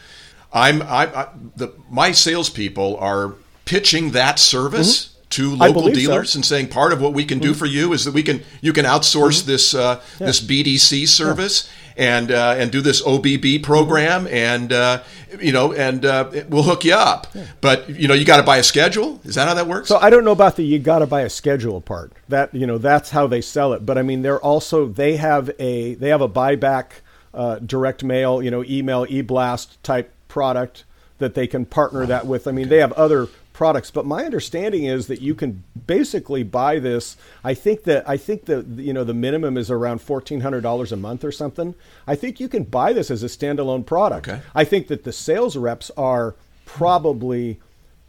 I'm 0.51 0.81
I, 0.81 1.05
I 1.07 1.27
the 1.55 1.73
my 1.89 2.11
salespeople 2.11 2.97
are 2.97 3.35
pitching 3.63 4.11
that 4.11 4.39
service 4.39 5.05
mm-hmm. 5.05 5.29
to 5.29 5.55
local 5.55 5.83
believe 5.83 5.95
so. 5.95 6.01
dealers 6.01 6.35
and 6.35 6.45
saying 6.45 6.67
part 6.67 6.91
of 6.91 7.01
what 7.01 7.13
we 7.13 7.23
can 7.23 7.39
do 7.39 7.53
mm. 7.53 7.55
for 7.55 7.65
you 7.65 7.93
is 7.93 8.03
that 8.03 8.13
we 8.13 8.23
can 8.23 8.43
you 8.59 8.73
can 8.73 8.85
outsource 8.85 9.39
mm-hmm. 9.39 9.51
this 9.51 9.73
uh, 9.73 10.01
this 10.17 10.41
BDC 10.41 11.07
service 11.07 11.69
and 11.99 12.31
uh, 12.31 12.55
and 12.57 12.71
do 12.71 12.79
this 12.79 13.01
OBB 13.01 13.61
program 13.61 14.25
and 14.27 14.71
uh, 14.71 15.03
you 15.39 15.51
know 15.51 15.73
and 15.73 16.05
uh, 16.05 16.31
we'll 16.47 16.63
hook 16.63 16.85
you 16.85 16.93
up. 16.93 17.27
But 17.59 17.89
you 17.89 18.07
know 18.07 18.13
you 18.13 18.23
got 18.25 18.37
to 18.37 18.43
buy 18.43 18.57
a 18.57 18.63
schedule. 18.63 19.19
Is 19.25 19.35
that 19.35 19.47
how 19.47 19.53
that 19.53 19.67
works? 19.67 19.89
So 19.89 19.97
I 19.97 20.09
don't 20.09 20.23
know 20.23 20.31
about 20.31 20.55
the 20.55 20.63
you 20.63 20.79
got 20.79 20.99
to 20.99 21.07
buy 21.07 21.21
a 21.21 21.29
schedule 21.29 21.81
part. 21.81 22.13
That 22.29 22.55
you 22.55 22.65
know 22.65 22.77
that's 22.77 23.09
how 23.09 23.27
they 23.27 23.41
sell 23.41 23.73
it. 23.73 23.85
But 23.85 23.97
I 23.97 24.01
mean 24.01 24.21
they're 24.21 24.39
also 24.39 24.87
they 24.87 25.17
have 25.17 25.51
a 25.59 25.95
they 25.95 26.07
have 26.09 26.21
a 26.21 26.29
buyback 26.29 26.91
uh, 27.33 27.59
direct 27.59 28.03
mail 28.03 28.41
you 28.41 28.49
know 28.49 28.63
email 28.63 29.05
e 29.09 29.21
blast 29.21 29.83
type 29.83 30.13
product 30.29 30.85
that 31.17 31.35
they 31.35 31.47
can 31.47 31.65
partner 31.65 32.05
that 32.05 32.25
with. 32.25 32.47
I 32.47 32.51
mean 32.51 32.69
they 32.69 32.77
have 32.77 32.93
other 32.93 33.27
products. 33.59 33.91
But 33.91 34.05
my 34.05 34.23
understanding 34.23 34.85
is 34.85 35.07
that 35.07 35.19
you 35.19 35.35
can 35.35 35.65
basically 35.85 36.43
buy 36.43 36.79
this. 36.79 37.17
I 37.43 37.53
think 37.53 37.83
that 37.83 38.07
I 38.07 38.15
think 38.15 38.45
that 38.45 38.65
you 38.77 38.93
know 38.93 39.03
the 39.03 39.13
minimum 39.13 39.57
is 39.57 39.69
around 39.69 39.99
fourteen 39.99 40.39
hundred 40.39 40.61
dollars 40.61 40.93
a 40.93 40.95
month 40.95 41.25
or 41.25 41.31
something. 41.33 41.75
I 42.07 42.15
think 42.15 42.39
you 42.39 42.47
can 42.47 42.63
buy 42.63 42.93
this 42.93 43.11
as 43.11 43.21
a 43.21 43.25
standalone 43.25 43.85
product. 43.85 44.29
Okay. 44.29 44.39
I 44.55 44.63
think 44.63 44.87
that 44.87 45.03
the 45.03 45.11
sales 45.11 45.57
reps 45.57 45.91
are 45.97 46.35
probably 46.65 47.59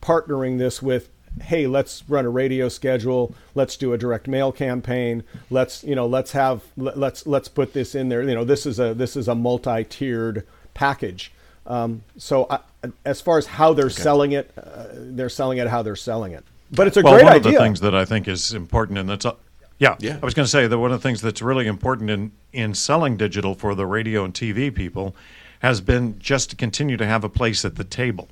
partnering 0.00 0.58
this 0.58 0.80
with 0.80 1.08
hey 1.42 1.66
let's 1.66 2.04
run 2.08 2.24
a 2.24 2.28
radio 2.28 2.68
schedule 2.68 3.34
let's 3.54 3.76
do 3.76 3.92
a 3.92 3.98
direct 3.98 4.26
mail 4.26 4.50
campaign 4.50 5.22
let's 5.48 5.84
you 5.84 5.94
know 5.94 6.06
let's 6.06 6.32
have 6.32 6.62
let- 6.76 6.98
let's 6.98 7.26
let's 7.26 7.48
put 7.48 7.72
this 7.72 7.94
in 7.94 8.08
there 8.08 8.22
you 8.22 8.34
know 8.34 8.44
this 8.44 8.66
is 8.66 8.80
a 8.80 8.94
this 8.94 9.14
is 9.16 9.28
a 9.28 9.34
multi-tiered 9.34 10.44
package 10.74 11.30
um, 11.70 12.02
so 12.18 12.46
I, 12.50 12.58
as 13.04 13.20
far 13.20 13.38
as 13.38 13.46
how 13.46 13.72
they're 13.72 13.90
selling 13.90 14.32
it 14.32 14.50
uh, 14.56 14.86
they're 14.92 15.28
selling 15.28 15.58
it 15.58 15.68
how 15.68 15.82
they're 15.82 15.96
selling 15.96 16.32
it 16.32 16.44
but 16.72 16.86
it's 16.86 16.96
a 16.96 17.02
well, 17.02 17.14
great 17.14 17.24
one 17.24 17.32
idea 17.32 17.48
of 17.48 17.54
the 17.54 17.60
things 17.60 17.80
that 17.80 17.94
I 17.94 18.04
think 18.04 18.28
is 18.28 18.52
important, 18.54 18.98
and 18.98 19.08
that's, 19.08 19.26
uh, 19.26 19.34
yeah, 19.78 19.96
Yeah. 19.98 20.18
I 20.22 20.24
was 20.24 20.34
going 20.34 20.44
to 20.44 20.50
say 20.50 20.66
that 20.66 20.78
one 20.78 20.92
of 20.92 21.00
the 21.00 21.08
things 21.08 21.20
that's 21.20 21.42
really 21.42 21.66
important 21.66 22.10
in, 22.10 22.32
in 22.52 22.74
selling 22.74 23.16
digital 23.16 23.54
for 23.54 23.74
the 23.74 23.86
radio 23.86 24.24
and 24.24 24.32
TV 24.32 24.72
people 24.74 25.16
has 25.60 25.80
been 25.80 26.18
just 26.18 26.50
to 26.50 26.56
continue 26.56 26.96
to 26.96 27.06
have 27.06 27.24
a 27.24 27.28
place 27.28 27.64
at 27.64 27.76
the 27.76 27.84
table. 27.84 28.28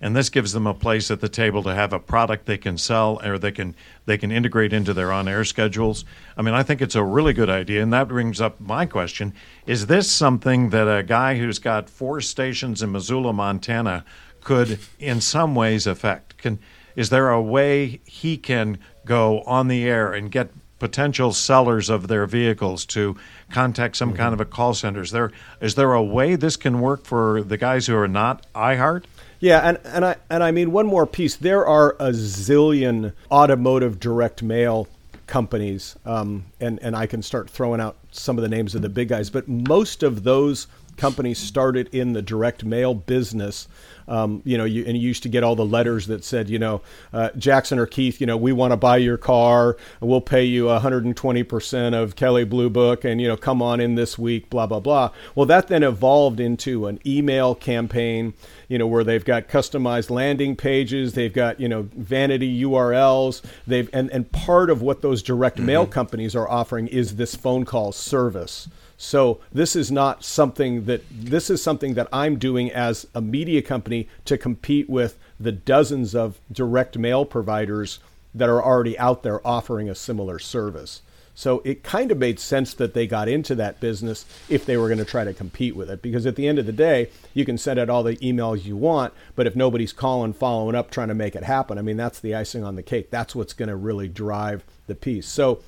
And 0.00 0.16
this 0.16 0.30
gives 0.30 0.52
them 0.52 0.66
a 0.66 0.72
place 0.72 1.10
at 1.10 1.20
the 1.20 1.28
table 1.28 1.62
to 1.62 1.74
have 1.74 1.92
a 1.92 1.98
product 1.98 2.46
they 2.46 2.56
can 2.56 2.78
sell 2.78 3.20
or 3.22 3.38
they 3.38 3.52
can 3.52 3.76
they 4.06 4.16
can 4.16 4.32
integrate 4.32 4.72
into 4.72 4.94
their 4.94 5.12
on-air 5.12 5.44
schedules. 5.44 6.06
I 6.36 6.42
mean, 6.42 6.54
I 6.54 6.62
think 6.62 6.80
it's 6.80 6.94
a 6.94 7.04
really 7.04 7.34
good 7.34 7.50
idea, 7.50 7.82
and 7.82 7.92
that 7.92 8.08
brings 8.08 8.40
up 8.40 8.58
my 8.60 8.86
question: 8.86 9.34
Is 9.66 9.86
this 9.86 10.10
something 10.10 10.70
that 10.70 10.86
a 10.86 11.02
guy 11.02 11.36
who's 11.36 11.58
got 11.58 11.90
four 11.90 12.22
stations 12.22 12.82
in 12.82 12.92
Missoula, 12.92 13.34
Montana, 13.34 14.04
could 14.40 14.78
in 14.98 15.20
some 15.20 15.54
ways 15.54 15.86
affect? 15.86 16.38
Can 16.38 16.58
is 16.96 17.10
there 17.10 17.30
a 17.30 17.40
way 17.40 18.00
he 18.04 18.36
can 18.36 18.78
go 19.04 19.42
on 19.42 19.68
the 19.68 19.84
air 19.84 20.12
and 20.12 20.30
get 20.30 20.50
potential 20.78 21.32
sellers 21.32 21.88
of 21.88 22.08
their 22.08 22.26
vehicles 22.26 22.84
to 22.86 23.16
contact 23.50 23.96
some 23.96 24.10
mm-hmm. 24.10 24.18
kind 24.18 24.34
of 24.34 24.40
a 24.40 24.44
call 24.44 24.74
center? 24.74 25.02
Is 25.02 25.10
there 25.10 25.30
is 25.60 25.76
there 25.76 25.92
a 25.92 26.02
way 26.02 26.36
this 26.36 26.56
can 26.56 26.80
work 26.80 27.04
for 27.04 27.42
the 27.42 27.56
guys 27.56 27.86
who 27.86 27.96
are 27.96 28.08
not 28.08 28.46
iHeart? 28.54 29.04
Yeah, 29.40 29.60
and, 29.60 29.78
and 29.84 30.04
I 30.04 30.16
and 30.28 30.44
I 30.44 30.50
mean 30.50 30.70
one 30.70 30.86
more 30.86 31.06
piece. 31.06 31.34
There 31.34 31.66
are 31.66 31.92
a 31.98 32.10
zillion 32.10 33.14
automotive 33.30 33.98
direct 33.98 34.42
mail 34.42 34.86
companies, 35.26 35.96
um, 36.04 36.44
and 36.60 36.78
and 36.82 36.94
I 36.94 37.06
can 37.06 37.22
start 37.22 37.48
throwing 37.48 37.80
out 37.80 37.96
some 38.10 38.36
of 38.36 38.42
the 38.42 38.48
names 38.48 38.74
of 38.74 38.82
the 38.82 38.90
big 38.90 39.08
guys. 39.08 39.30
But 39.30 39.48
most 39.48 40.02
of 40.02 40.24
those 40.24 40.66
companies 41.00 41.38
started 41.38 41.88
in 41.94 42.12
the 42.12 42.20
direct 42.20 42.62
mail 42.62 42.92
business. 42.92 43.66
Um, 44.06 44.42
you 44.44 44.58
know, 44.58 44.64
you, 44.64 44.84
and 44.86 44.96
you 44.98 45.06
used 45.08 45.22
to 45.22 45.28
get 45.28 45.42
all 45.42 45.56
the 45.56 45.64
letters 45.64 46.08
that 46.08 46.24
said, 46.24 46.50
you 46.50 46.58
know, 46.58 46.82
uh, 47.12 47.30
Jackson 47.38 47.78
or 47.78 47.86
Keith, 47.86 48.20
you 48.20 48.26
know, 48.26 48.36
we 48.36 48.52
want 48.52 48.72
to 48.72 48.76
buy 48.76 48.98
your 48.98 49.16
car. 49.16 49.76
We'll 50.00 50.20
pay 50.20 50.44
you 50.44 50.64
120% 50.64 51.94
of 51.94 52.16
Kelley 52.16 52.44
Blue 52.44 52.68
Book 52.68 53.04
and, 53.04 53.20
you 53.20 53.28
know, 53.28 53.36
come 53.36 53.62
on 53.62 53.80
in 53.80 53.94
this 53.94 54.18
week, 54.18 54.50
blah, 54.50 54.66
blah, 54.66 54.80
blah. 54.80 55.12
Well, 55.34 55.46
that 55.46 55.68
then 55.68 55.82
evolved 55.82 56.38
into 56.38 56.86
an 56.86 56.98
email 57.06 57.54
campaign, 57.54 58.34
you 58.68 58.76
know, 58.76 58.86
where 58.86 59.04
they've 59.04 59.24
got 59.24 59.48
customized 59.48 60.10
landing 60.10 60.54
pages, 60.54 61.14
they've 61.14 61.32
got, 61.32 61.60
you 61.60 61.68
know, 61.68 61.88
vanity 61.94 62.62
URLs, 62.62 63.42
they've, 63.66 63.88
and, 63.92 64.10
and 64.10 64.30
part 64.32 64.68
of 64.68 64.82
what 64.82 65.00
those 65.00 65.22
direct 65.22 65.58
mail 65.58 65.86
companies 65.86 66.34
are 66.34 66.48
offering 66.48 66.88
is 66.88 67.16
this 67.16 67.34
phone 67.34 67.64
call 67.64 67.92
service. 67.92 68.68
So 69.02 69.40
this 69.50 69.74
is 69.76 69.90
not 69.90 70.24
something 70.24 70.84
that 70.84 71.02
this 71.10 71.48
is 71.48 71.62
something 71.62 71.94
that 71.94 72.06
I'm 72.12 72.36
doing 72.36 72.70
as 72.70 73.06
a 73.14 73.22
media 73.22 73.62
company 73.62 74.08
to 74.26 74.36
compete 74.36 74.90
with 74.90 75.18
the 75.40 75.52
dozens 75.52 76.14
of 76.14 76.38
direct 76.52 76.98
mail 76.98 77.24
providers 77.24 78.00
that 78.34 78.50
are 78.50 78.62
already 78.62 78.98
out 78.98 79.22
there 79.22 79.44
offering 79.44 79.88
a 79.88 79.94
similar 79.94 80.38
service. 80.38 81.00
So 81.34 81.62
it 81.64 81.82
kind 81.82 82.12
of 82.12 82.18
made 82.18 82.38
sense 82.38 82.74
that 82.74 82.92
they 82.92 83.06
got 83.06 83.26
into 83.26 83.54
that 83.54 83.80
business 83.80 84.26
if 84.50 84.66
they 84.66 84.76
were 84.76 84.88
going 84.88 84.98
to 84.98 85.06
try 85.06 85.24
to 85.24 85.32
compete 85.32 85.74
with 85.74 85.88
it 85.88 86.02
because 86.02 86.26
at 86.26 86.36
the 86.36 86.46
end 86.46 86.58
of 86.58 86.66
the 86.66 86.70
day, 86.70 87.08
you 87.32 87.46
can 87.46 87.56
send 87.56 87.78
out 87.78 87.88
all 87.88 88.02
the 88.02 88.16
emails 88.16 88.66
you 88.66 88.76
want, 88.76 89.14
but 89.34 89.46
if 89.46 89.56
nobody's 89.56 89.94
calling, 89.94 90.34
following 90.34 90.76
up, 90.76 90.90
trying 90.90 91.08
to 91.08 91.14
make 91.14 91.34
it 91.34 91.44
happen, 91.44 91.78
I 91.78 91.82
mean 91.82 91.96
that's 91.96 92.20
the 92.20 92.34
icing 92.34 92.64
on 92.64 92.76
the 92.76 92.82
cake. 92.82 93.10
That's 93.10 93.34
what's 93.34 93.54
going 93.54 93.70
to 93.70 93.76
really 93.76 94.08
drive 94.08 94.62
the 94.88 94.94
piece. 94.94 95.26
So 95.26 95.62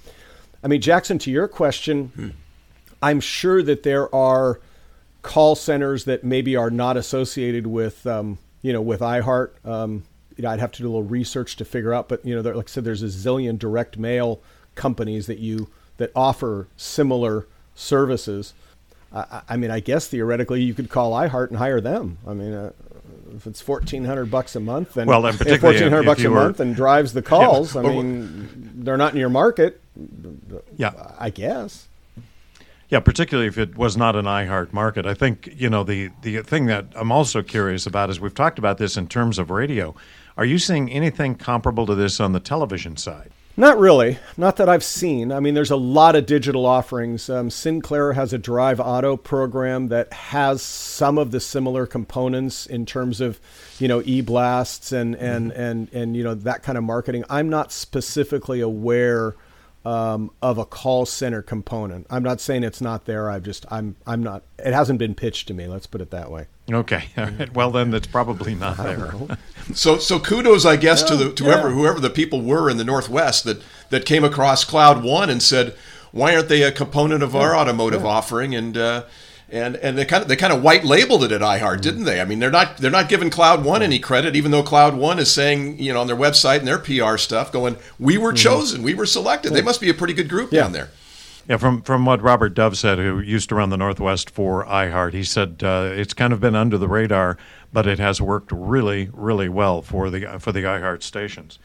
I 0.62 0.68
mean 0.68 0.82
Jackson 0.82 1.18
to 1.20 1.30
your 1.30 1.48
question, 1.48 2.08
hmm. 2.08 2.28
I'm 3.02 3.20
sure 3.20 3.62
that 3.62 3.82
there 3.82 4.12
are 4.14 4.60
call 5.22 5.54
centers 5.54 6.04
that 6.04 6.24
maybe 6.24 6.56
are 6.56 6.70
not 6.70 6.96
associated 6.96 7.66
with, 7.66 8.06
um, 8.06 8.38
you 8.62 8.72
know, 8.72 8.80
with 8.82 9.00
iHeart. 9.00 9.50
Um, 9.64 10.04
you 10.36 10.42
know, 10.42 10.50
I'd 10.50 10.60
have 10.60 10.72
to 10.72 10.82
do 10.82 10.86
a 10.86 10.90
little 10.90 11.02
research 11.02 11.56
to 11.56 11.64
figure 11.64 11.92
out, 11.92 12.08
but 12.08 12.24
you 12.24 12.34
know, 12.34 12.42
there, 12.42 12.54
like 12.54 12.66
I 12.68 12.70
said, 12.70 12.84
there's 12.84 13.02
a 13.02 13.06
zillion 13.06 13.58
direct 13.58 13.98
mail 13.98 14.40
companies 14.74 15.26
that 15.26 15.38
you 15.38 15.68
that 15.98 16.10
offer 16.16 16.68
similar 16.76 17.46
services. 17.74 18.54
I, 19.12 19.18
I- 19.20 19.42
I 19.50 19.56
mean, 19.56 19.70
I 19.70 19.80
guess 19.80 20.06
theoretically 20.08 20.62
you 20.62 20.72
could 20.74 20.88
call 20.88 21.12
iHeart 21.12 21.48
and 21.48 21.58
hire 21.58 21.80
them. 21.80 22.18
I 22.26 22.32
mean, 22.32 22.52
uh, 22.54 22.72
if 23.36 23.46
it's 23.46 23.60
fourteen 23.60 24.04
hundred 24.04 24.30
bucks 24.30 24.56
a 24.56 24.60
month, 24.60 24.96
and 24.96 25.06
Well, 25.08 25.24
and 25.26 25.36
particularly 25.38 25.78
fourteen 25.78 25.92
hundred 25.92 26.06
bucks 26.06 26.24
a 26.24 26.30
were- 26.30 26.36
month 26.36 26.60
and 26.60 26.74
drives 26.74 27.12
the 27.12 27.22
calls. 27.22 27.76
I 27.76 27.80
Or- 27.82 27.90
mean, 27.90 28.72
they're 28.76 28.96
not 28.96 29.12
in 29.12 29.18
your 29.20 29.28
market. 29.30 29.80
Yeah. 30.76 30.92
I 31.18 31.30
guess. 31.30 31.88
Yeah, 32.92 33.00
particularly 33.00 33.48
if 33.48 33.57
it 33.57 33.74
was 33.74 33.96
not 33.96 34.16
an 34.16 34.26
iHeart 34.26 34.74
market. 34.74 35.07
I 35.07 35.14
think, 35.14 35.48
you 35.57 35.70
know, 35.70 35.83
the, 35.83 36.11
the 36.20 36.42
thing 36.42 36.66
that 36.66 36.88
I'm 36.94 37.11
also 37.11 37.42
curious 37.42 37.87
about 37.87 38.11
is 38.11 38.20
we've 38.20 38.35
talked 38.35 38.59
about 38.59 38.76
this 38.76 38.98
in 38.98 39.07
terms 39.07 39.38
of 39.38 39.48
radio. 39.48 39.94
Are 40.37 40.44
you 40.44 40.59
seeing 40.59 40.92
anything 40.92 41.37
comparable 41.37 41.87
to 41.87 41.94
this 41.94 42.20
on 42.20 42.33
the 42.33 42.38
television 42.38 42.98
side? 42.98 43.31
Not 43.57 43.78
really. 43.78 44.18
Not 44.37 44.57
that 44.57 44.68
I've 44.68 44.85
seen. 44.85 45.33
I 45.33 45.40
mean, 45.40 45.55
there's 45.55 45.70
a 45.70 45.76
lot 45.76 46.16
of 46.16 46.26
digital 46.26 46.66
offerings. 46.66 47.31
Um, 47.31 47.48
Sinclair 47.48 48.12
has 48.12 48.35
a 48.35 48.38
Drive 48.38 48.78
Auto 48.78 49.16
program 49.16 49.88
that 49.88 50.12
has 50.12 50.61
some 50.61 51.16
of 51.16 51.31
the 51.31 51.40
similar 51.40 51.87
components 51.87 52.66
in 52.66 52.85
terms 52.85 53.22
of, 53.22 53.40
you 53.78 53.88
know, 53.88 54.02
e-blasts 54.05 54.92
and 54.92 55.14
and 55.16 55.50
and 55.52 55.90
and 55.94 56.14
you 56.14 56.22
know 56.22 56.35
that 56.35 56.62
kind 56.62 56.76
of 56.76 56.85
marketing. 56.85 57.24
I'm 57.31 57.48
not 57.48 57.72
specifically 57.72 58.61
aware 58.61 59.35
um, 59.84 60.30
of 60.40 60.58
a 60.58 60.64
call 60.64 61.06
center 61.06 61.42
component. 61.42 62.06
I'm 62.08 62.22
not 62.22 62.40
saying 62.40 62.62
it's 62.62 62.80
not 62.80 63.04
there. 63.04 63.30
I've 63.30 63.42
just 63.42 63.66
I'm 63.70 63.96
I'm 64.06 64.22
not. 64.22 64.42
It 64.58 64.72
hasn't 64.72 64.98
been 64.98 65.14
pitched 65.14 65.48
to 65.48 65.54
me. 65.54 65.66
Let's 65.66 65.86
put 65.86 66.00
it 66.00 66.10
that 66.10 66.30
way. 66.30 66.46
Okay. 66.70 67.04
All 67.16 67.24
right. 67.24 67.52
Well, 67.54 67.70
then 67.70 67.90
that's 67.90 68.06
probably 68.06 68.54
not 68.54 68.76
there. 68.76 69.12
So, 69.74 69.98
so 69.98 70.18
kudos, 70.18 70.66
I 70.66 70.74
guess, 70.74 71.04
to 71.04 71.14
the 71.14 71.32
to 71.34 71.44
whoever 71.44 71.68
yeah. 71.68 71.74
whoever 71.76 72.00
the 72.00 72.10
people 72.10 72.42
were 72.42 72.68
in 72.68 72.78
the 72.78 72.84
Northwest 72.84 73.44
that 73.44 73.62
that 73.90 74.04
came 74.04 74.24
across 74.24 74.64
Cloud 74.64 75.04
One 75.04 75.30
and 75.30 75.40
said, 75.40 75.76
"Why 76.10 76.34
aren't 76.34 76.48
they 76.48 76.62
a 76.62 76.72
component 76.72 77.22
of 77.22 77.36
our 77.36 77.56
automotive 77.56 78.04
offering?" 78.04 78.56
And 78.56 78.76
uh, 78.76 79.04
and 79.52 79.76
and 79.76 79.98
they 79.98 80.04
kind 80.06 80.22
of 80.22 80.28
they 80.28 80.36
kind 80.36 80.52
of 80.52 80.62
white 80.62 80.82
labeled 80.82 81.22
it 81.22 81.30
at 81.30 81.42
iHeart, 81.42 81.76
mm. 81.76 81.82
didn't 81.82 82.04
they? 82.04 82.20
I 82.20 82.24
mean, 82.24 82.40
they're 82.40 82.50
not 82.50 82.78
they're 82.78 82.90
not 82.90 83.08
giving 83.08 83.30
Cloud 83.30 83.64
One 83.64 83.82
mm. 83.82 83.84
any 83.84 83.98
credit, 83.98 84.34
even 84.34 84.50
though 84.50 84.62
Cloud 84.62 84.96
One 84.96 85.18
is 85.18 85.30
saying, 85.30 85.78
you 85.78 85.92
know, 85.92 86.00
on 86.00 86.06
their 86.06 86.16
website 86.16 86.58
and 86.58 86.66
their 86.66 86.78
PR 86.78 87.18
stuff, 87.18 87.52
going, 87.52 87.76
"We 87.98 88.16
were 88.16 88.30
mm-hmm. 88.30 88.36
chosen, 88.36 88.82
we 88.82 88.94
were 88.94 89.06
selected." 89.06 89.52
They 89.52 89.60
mm. 89.60 89.66
must 89.66 89.80
be 89.80 89.90
a 89.90 89.94
pretty 89.94 90.14
good 90.14 90.28
group 90.28 90.52
Yeah. 90.52 90.62
down 90.62 90.72
there. 90.72 90.90
Yeah, 91.48 91.58
from 91.58 91.82
from 91.82 92.06
what 92.06 92.22
Robert 92.22 92.54
Dove 92.54 92.78
said, 92.78 92.98
who 92.98 93.20
used 93.20 93.50
to 93.50 93.56
run 93.56 93.68
the 93.68 93.76
Northwest 93.76 94.30
for 94.30 94.64
iHeart, 94.64 95.12
he 95.12 95.24
said 95.24 95.60
uh, 95.62 95.90
it's 95.92 96.14
kind 96.14 96.32
of 96.32 96.40
been 96.40 96.54
under 96.54 96.78
the 96.78 96.88
radar, 96.88 97.36
but 97.72 97.86
it 97.86 97.98
has 97.98 98.22
worked 98.22 98.52
really, 98.52 99.10
really 99.12 99.48
well 99.48 99.82
for 99.82 100.08
the 100.08 100.38
for 100.38 100.52
the 100.52 100.62
iHeart 100.62 101.02
stations. 101.02 101.58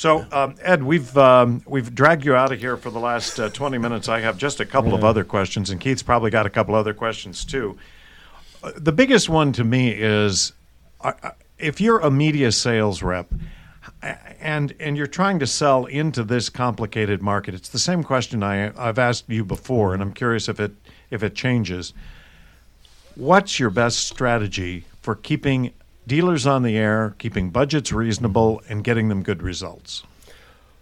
So, 0.00 0.24
um, 0.32 0.54
Ed, 0.62 0.82
we've 0.82 1.14
um, 1.18 1.62
we've 1.66 1.94
dragged 1.94 2.24
you 2.24 2.34
out 2.34 2.52
of 2.52 2.58
here 2.58 2.78
for 2.78 2.88
the 2.88 2.98
last 2.98 3.38
uh, 3.38 3.50
twenty 3.50 3.76
minutes. 3.76 4.08
I 4.08 4.20
have 4.20 4.38
just 4.38 4.58
a 4.58 4.64
couple 4.64 4.94
of 4.94 5.04
other 5.04 5.24
questions, 5.24 5.68
and 5.68 5.78
Keith's 5.78 6.02
probably 6.02 6.30
got 6.30 6.46
a 6.46 6.48
couple 6.48 6.74
other 6.74 6.94
questions 6.94 7.44
too. 7.44 7.76
Uh, 8.62 8.72
The 8.76 8.92
biggest 8.92 9.28
one 9.28 9.52
to 9.52 9.62
me 9.62 9.90
is, 9.90 10.54
uh, 11.02 11.12
uh, 11.22 11.30
if 11.58 11.82
you're 11.82 11.98
a 11.98 12.10
media 12.10 12.50
sales 12.50 13.02
rep, 13.02 13.30
and 14.40 14.74
and 14.80 14.96
you're 14.96 15.06
trying 15.06 15.38
to 15.38 15.46
sell 15.46 15.84
into 15.84 16.24
this 16.24 16.48
complicated 16.48 17.20
market, 17.20 17.52
it's 17.52 17.68
the 17.68 17.78
same 17.78 18.02
question 18.02 18.42
I 18.42 18.72
I've 18.78 18.98
asked 18.98 19.28
you 19.28 19.44
before, 19.44 19.92
and 19.92 20.02
I'm 20.02 20.14
curious 20.14 20.48
if 20.48 20.60
it 20.60 20.72
if 21.10 21.22
it 21.22 21.34
changes. 21.34 21.92
What's 23.16 23.60
your 23.60 23.68
best 23.68 24.08
strategy 24.08 24.86
for 25.02 25.14
keeping 25.14 25.74
dealers 26.06 26.46
on 26.46 26.62
the 26.62 26.76
air, 26.76 27.14
keeping 27.18 27.50
budgets 27.50 27.92
reasonable, 27.92 28.62
and 28.68 28.84
getting 28.84 29.08
them 29.08 29.22
good 29.22 29.42
results? 29.42 30.02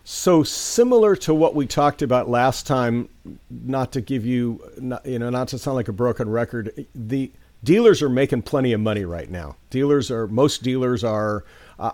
So 0.04 0.42
similar 0.42 1.16
to 1.16 1.34
what 1.34 1.54
we 1.54 1.66
talked 1.66 2.00
about 2.00 2.30
last 2.30 2.66
time, 2.66 3.10
not 3.50 3.92
to 3.92 4.00
give 4.00 4.24
you, 4.24 4.62
you 5.04 5.18
know, 5.18 5.28
not 5.28 5.48
to 5.48 5.58
sound 5.58 5.74
like 5.74 5.88
a 5.88 5.92
broken 5.92 6.30
record, 6.30 6.86
the 6.94 7.30
dealers 7.62 8.00
are 8.00 8.08
making 8.08 8.42
plenty 8.42 8.72
of 8.72 8.80
money 8.80 9.04
right 9.04 9.30
now. 9.30 9.56
Dealers 9.68 10.10
are 10.10 10.26
most 10.26 10.62
dealers 10.62 11.04
are. 11.04 11.44
Uh, 11.78 11.92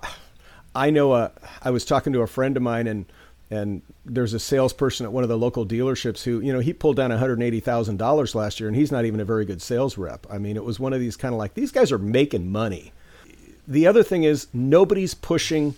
I 0.76 0.90
know. 0.90 1.14
A, 1.14 1.32
I 1.62 1.70
was 1.70 1.84
talking 1.84 2.12
to 2.12 2.20
a 2.20 2.26
friend 2.26 2.56
of 2.56 2.62
mine, 2.62 2.86
and 2.86 3.06
and 3.50 3.82
there's 4.04 4.32
a 4.32 4.38
salesperson 4.38 5.06
at 5.06 5.12
one 5.12 5.22
of 5.22 5.28
the 5.28 5.38
local 5.38 5.66
dealerships 5.66 6.22
who, 6.22 6.40
you 6.40 6.52
know, 6.52 6.60
he 6.60 6.72
pulled 6.72 6.96
down 6.96 7.10
$180,000 7.10 8.34
last 8.34 8.58
year, 8.58 8.68
and 8.68 8.76
he's 8.76 8.90
not 8.90 9.04
even 9.04 9.20
a 9.20 9.24
very 9.24 9.44
good 9.44 9.60
sales 9.60 9.98
rep. 9.98 10.26
I 10.30 10.38
mean, 10.38 10.56
it 10.56 10.64
was 10.64 10.80
one 10.80 10.92
of 10.92 11.00
these 11.00 11.16
kind 11.16 11.34
of 11.34 11.38
like 11.38 11.54
these 11.54 11.70
guys 11.70 11.92
are 11.92 11.98
making 11.98 12.50
money. 12.50 12.92
The 13.66 13.86
other 13.86 14.02
thing 14.02 14.24
is 14.24 14.48
nobody's 14.52 15.14
pushing 15.14 15.74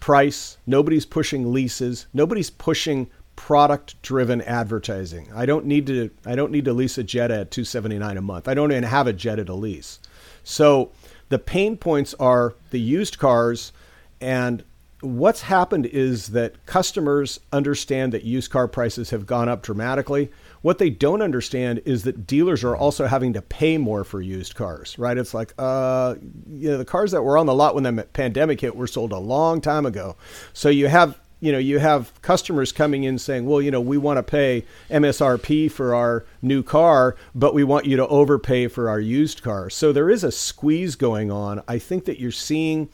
price, 0.00 0.56
nobody's 0.66 1.06
pushing 1.06 1.52
leases, 1.52 2.06
nobody's 2.12 2.50
pushing 2.50 3.08
product 3.36 4.00
driven 4.02 4.40
advertising. 4.42 5.28
I 5.34 5.46
don't 5.46 5.66
need 5.66 5.86
to 5.86 6.10
I 6.24 6.34
don't 6.34 6.52
need 6.52 6.64
to 6.66 6.72
lease 6.72 6.98
a 6.98 7.02
Jetta 7.02 7.40
at 7.40 7.50
279 7.50 8.16
a 8.16 8.22
month. 8.22 8.48
I 8.48 8.54
don't 8.54 8.72
even 8.72 8.84
have 8.84 9.06
a 9.06 9.12
Jetta 9.12 9.44
to 9.44 9.54
lease. 9.54 9.98
So 10.44 10.90
the 11.28 11.38
pain 11.38 11.76
points 11.76 12.14
are 12.14 12.54
the 12.70 12.80
used 12.80 13.18
cars 13.18 13.72
and 14.20 14.64
what's 15.02 15.42
happened 15.42 15.86
is 15.86 16.28
that 16.28 16.64
customers 16.66 17.40
understand 17.52 18.12
that 18.12 18.22
used 18.22 18.50
car 18.50 18.68
prices 18.68 19.10
have 19.10 19.26
gone 19.26 19.48
up 19.48 19.62
dramatically. 19.62 20.30
What 20.62 20.78
they 20.78 20.90
don't 20.90 21.22
understand 21.22 21.82
is 21.84 22.04
that 22.04 22.26
dealers 22.26 22.64
are 22.64 22.76
also 22.76 23.06
having 23.06 23.32
to 23.32 23.42
pay 23.42 23.78
more 23.78 24.04
for 24.04 24.20
used 24.20 24.54
cars, 24.54 24.96
right? 24.96 25.18
It's 25.18 25.34
like, 25.34 25.52
uh, 25.58 26.14
you 26.48 26.70
know, 26.70 26.78
the 26.78 26.84
cars 26.84 27.10
that 27.10 27.22
were 27.22 27.36
on 27.36 27.46
the 27.46 27.54
lot 27.54 27.74
when 27.74 27.82
the 27.84 28.04
pandemic 28.12 28.60
hit 28.60 28.76
were 28.76 28.86
sold 28.86 29.12
a 29.12 29.18
long 29.18 29.60
time 29.60 29.84
ago. 29.84 30.16
So 30.52 30.68
you 30.68 30.86
have, 30.86 31.18
you 31.40 31.50
know, 31.50 31.58
you 31.58 31.80
have 31.80 32.12
customers 32.22 32.70
coming 32.70 33.02
in 33.02 33.18
saying, 33.18 33.44
well, 33.44 33.60
you 33.60 33.72
know, 33.72 33.80
we 33.80 33.98
want 33.98 34.18
to 34.18 34.22
pay 34.22 34.64
MSRP 34.88 35.70
for 35.70 35.96
our 35.96 36.24
new 36.40 36.62
car, 36.62 37.16
but 37.34 37.54
we 37.54 37.64
want 37.64 37.86
you 37.86 37.96
to 37.96 38.06
overpay 38.06 38.68
for 38.68 38.88
our 38.88 39.00
used 39.00 39.42
car. 39.42 39.68
So 39.68 39.92
there 39.92 40.08
is 40.08 40.22
a 40.22 40.30
squeeze 40.30 40.94
going 40.94 41.32
on. 41.32 41.60
I 41.66 41.78
think 41.78 42.04
that 42.04 42.20
you're 42.20 42.30
seeing 42.30 42.88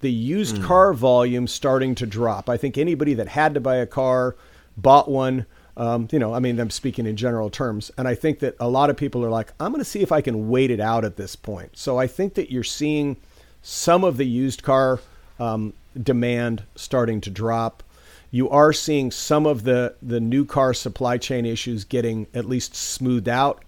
the 0.00 0.12
used 0.12 0.56
mm. 0.56 0.64
car 0.64 0.92
volume 0.92 1.46
starting 1.46 1.94
to 1.94 2.06
drop. 2.06 2.50
I 2.50 2.58
think 2.58 2.76
anybody 2.76 3.14
that 3.14 3.28
had 3.28 3.54
to 3.54 3.60
buy 3.60 3.76
a 3.76 3.86
car 3.86 4.36
bought 4.76 5.10
one. 5.10 5.46
Um, 5.76 6.08
you 6.10 6.18
know, 6.18 6.32
I 6.32 6.38
mean, 6.38 6.58
I'm 6.58 6.70
speaking 6.70 7.06
in 7.06 7.16
general 7.16 7.50
terms. 7.50 7.90
And 7.98 8.08
I 8.08 8.14
think 8.14 8.38
that 8.38 8.56
a 8.58 8.68
lot 8.68 8.88
of 8.88 8.96
people 8.96 9.24
are 9.24 9.30
like, 9.30 9.52
I'm 9.60 9.72
going 9.72 9.80
to 9.80 9.84
see 9.84 10.00
if 10.00 10.10
I 10.10 10.20
can 10.20 10.48
wait 10.48 10.70
it 10.70 10.80
out 10.80 11.04
at 11.04 11.16
this 11.16 11.36
point. 11.36 11.76
So 11.76 11.98
I 11.98 12.06
think 12.06 12.34
that 12.34 12.50
you're 12.50 12.64
seeing 12.64 13.16
some 13.62 14.04
of 14.04 14.16
the 14.16 14.24
used 14.24 14.62
car 14.62 15.00
um, 15.38 15.74
demand 16.00 16.62
starting 16.76 17.20
to 17.22 17.30
drop. 17.30 17.82
You 18.30 18.48
are 18.50 18.72
seeing 18.72 19.10
some 19.10 19.46
of 19.46 19.64
the, 19.64 19.94
the 20.02 20.20
new 20.20 20.44
car 20.44 20.72
supply 20.72 21.18
chain 21.18 21.44
issues 21.44 21.84
getting 21.84 22.26
at 22.34 22.46
least 22.46 22.74
smoothed 22.74 23.28
out. 23.28 23.62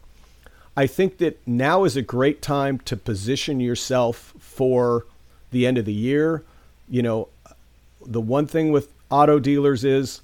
I 0.76 0.86
think 0.86 1.18
that 1.18 1.46
now 1.46 1.84
is 1.84 1.96
a 1.96 2.02
great 2.02 2.40
time 2.40 2.78
to 2.80 2.96
position 2.96 3.60
yourself 3.60 4.32
for 4.38 5.06
the 5.50 5.66
end 5.66 5.76
of 5.76 5.84
the 5.84 5.92
year. 5.92 6.44
You 6.88 7.02
know, 7.02 7.28
the 8.06 8.20
one 8.20 8.46
thing 8.46 8.70
with 8.70 8.88
auto 9.10 9.38
dealers 9.38 9.84
is 9.84 10.20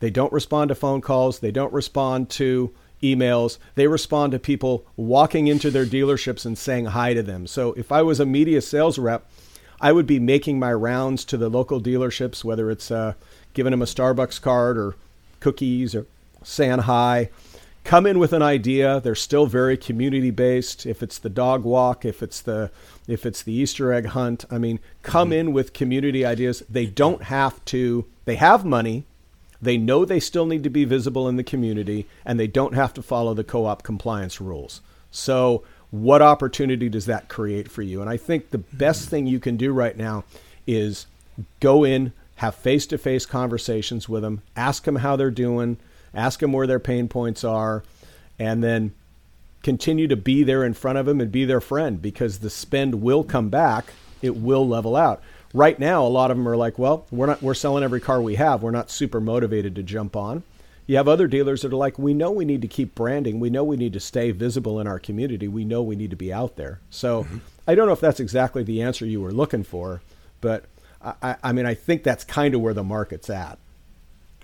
they 0.00 0.10
don't 0.10 0.32
respond 0.32 0.68
to 0.68 0.74
phone 0.74 1.00
calls, 1.00 1.38
they 1.38 1.50
don't 1.50 1.72
respond 1.72 2.30
to 2.30 2.74
emails. 3.02 3.58
They 3.76 3.86
respond 3.86 4.32
to 4.32 4.38
people 4.38 4.84
walking 4.96 5.46
into 5.46 5.70
their 5.70 5.86
dealerships 5.86 6.44
and 6.44 6.58
saying 6.58 6.86
hi 6.86 7.14
to 7.14 7.22
them. 7.22 7.46
So 7.46 7.72
if 7.72 7.90
I 7.90 8.02
was 8.02 8.20
a 8.20 8.26
media 8.26 8.60
sales 8.60 8.98
rep, 8.98 9.30
I 9.80 9.92
would 9.92 10.06
be 10.06 10.18
making 10.18 10.58
my 10.58 10.72
rounds 10.72 11.24
to 11.26 11.38
the 11.38 11.48
local 11.48 11.80
dealerships, 11.80 12.44
whether 12.44 12.70
it's 12.70 12.90
uh, 12.90 13.14
giving 13.54 13.70
them 13.70 13.80
a 13.80 13.86
Starbucks 13.86 14.42
card 14.42 14.76
or 14.76 14.96
cookies 15.40 15.94
or 15.94 16.06
saying 16.42 16.80
hi 16.80 17.30
come 17.84 18.06
in 18.06 18.18
with 18.18 18.32
an 18.32 18.42
idea. 18.42 19.00
They're 19.00 19.14
still 19.14 19.46
very 19.46 19.76
community 19.76 20.30
based. 20.30 20.86
If 20.86 21.02
it's 21.02 21.18
the 21.18 21.28
dog 21.28 21.64
walk, 21.64 22.04
if 22.04 22.22
it's 22.22 22.40
the 22.40 22.70
if 23.08 23.26
it's 23.26 23.42
the 23.42 23.52
Easter 23.52 23.92
egg 23.92 24.06
hunt, 24.06 24.44
I 24.50 24.58
mean, 24.58 24.78
come 25.02 25.30
mm-hmm. 25.30 25.48
in 25.48 25.52
with 25.52 25.72
community 25.72 26.24
ideas. 26.24 26.62
They 26.68 26.86
don't 26.86 27.24
have 27.24 27.64
to. 27.66 28.06
They 28.24 28.36
have 28.36 28.64
money. 28.64 29.06
They 29.62 29.76
know 29.76 30.04
they 30.04 30.20
still 30.20 30.46
need 30.46 30.62
to 30.64 30.70
be 30.70 30.84
visible 30.84 31.28
in 31.28 31.36
the 31.36 31.44
community, 31.44 32.06
and 32.24 32.38
they 32.38 32.46
don't 32.46 32.74
have 32.74 32.94
to 32.94 33.02
follow 33.02 33.34
the 33.34 33.44
co-op 33.44 33.82
compliance 33.82 34.40
rules. 34.40 34.80
So, 35.10 35.64
what 35.90 36.22
opportunity 36.22 36.88
does 36.88 37.06
that 37.06 37.28
create 37.28 37.70
for 37.70 37.82
you? 37.82 38.00
And 38.00 38.08
I 38.08 38.16
think 38.16 38.50
the 38.50 38.58
best 38.58 39.08
thing 39.08 39.26
you 39.26 39.40
can 39.40 39.56
do 39.56 39.72
right 39.72 39.96
now 39.96 40.24
is 40.66 41.06
go 41.58 41.84
in, 41.84 42.12
have 42.36 42.54
face-to-face 42.54 43.26
conversations 43.26 44.08
with 44.08 44.22
them, 44.22 44.42
ask 44.56 44.84
them 44.84 44.96
how 44.96 45.16
they're 45.16 45.30
doing 45.30 45.78
ask 46.14 46.40
them 46.40 46.52
where 46.52 46.66
their 46.66 46.80
pain 46.80 47.08
points 47.08 47.44
are, 47.44 47.82
and 48.38 48.62
then 48.62 48.92
continue 49.62 50.08
to 50.08 50.16
be 50.16 50.42
there 50.42 50.64
in 50.64 50.74
front 50.74 50.98
of 50.98 51.06
them 51.06 51.20
and 51.20 51.30
be 51.30 51.44
their 51.44 51.60
friend 51.60 52.00
because 52.00 52.38
the 52.38 52.50
spend 52.50 53.02
will 53.02 53.22
come 53.22 53.50
back. 53.50 53.92
It 54.22 54.36
will 54.36 54.66
level 54.66 54.96
out. 54.96 55.22
Right 55.52 55.78
now, 55.78 56.06
a 56.06 56.08
lot 56.08 56.30
of 56.30 56.36
them 56.36 56.46
are 56.48 56.56
like, 56.56 56.78
well, 56.78 57.06
we're 57.10 57.26
not 57.26 57.42
we're 57.42 57.54
selling 57.54 57.82
every 57.82 58.00
car 58.00 58.22
we 58.22 58.36
have. 58.36 58.62
We're 58.62 58.70
not 58.70 58.90
super 58.90 59.20
motivated 59.20 59.74
to 59.76 59.82
jump 59.82 60.14
on. 60.14 60.44
You 60.86 60.96
have 60.96 61.08
other 61.08 61.28
dealers 61.28 61.62
that 61.62 61.72
are 61.72 61.76
like, 61.76 61.98
we 61.98 62.14
know 62.14 62.32
we 62.32 62.44
need 62.44 62.62
to 62.62 62.68
keep 62.68 62.94
branding. 62.94 63.38
We 63.38 63.50
know 63.50 63.62
we 63.62 63.76
need 63.76 63.92
to 63.92 64.00
stay 64.00 64.32
visible 64.32 64.80
in 64.80 64.86
our 64.86 64.98
community. 64.98 65.46
We 65.46 65.64
know 65.64 65.82
we 65.82 65.94
need 65.94 66.10
to 66.10 66.16
be 66.16 66.32
out 66.32 66.56
there. 66.56 66.80
So 66.90 67.24
mm-hmm. 67.24 67.38
I 67.66 67.74
don't 67.74 67.86
know 67.86 67.92
if 67.92 68.00
that's 68.00 68.18
exactly 68.18 68.64
the 68.64 68.82
answer 68.82 69.06
you 69.06 69.20
were 69.20 69.30
looking 69.32 69.62
for, 69.62 70.02
but 70.40 70.64
I, 71.00 71.36
I 71.42 71.52
mean, 71.52 71.66
I 71.66 71.74
think 71.74 72.02
that's 72.02 72.24
kind 72.24 72.54
of 72.54 72.60
where 72.60 72.74
the 72.74 72.82
market's 72.82 73.30
at. 73.30 73.58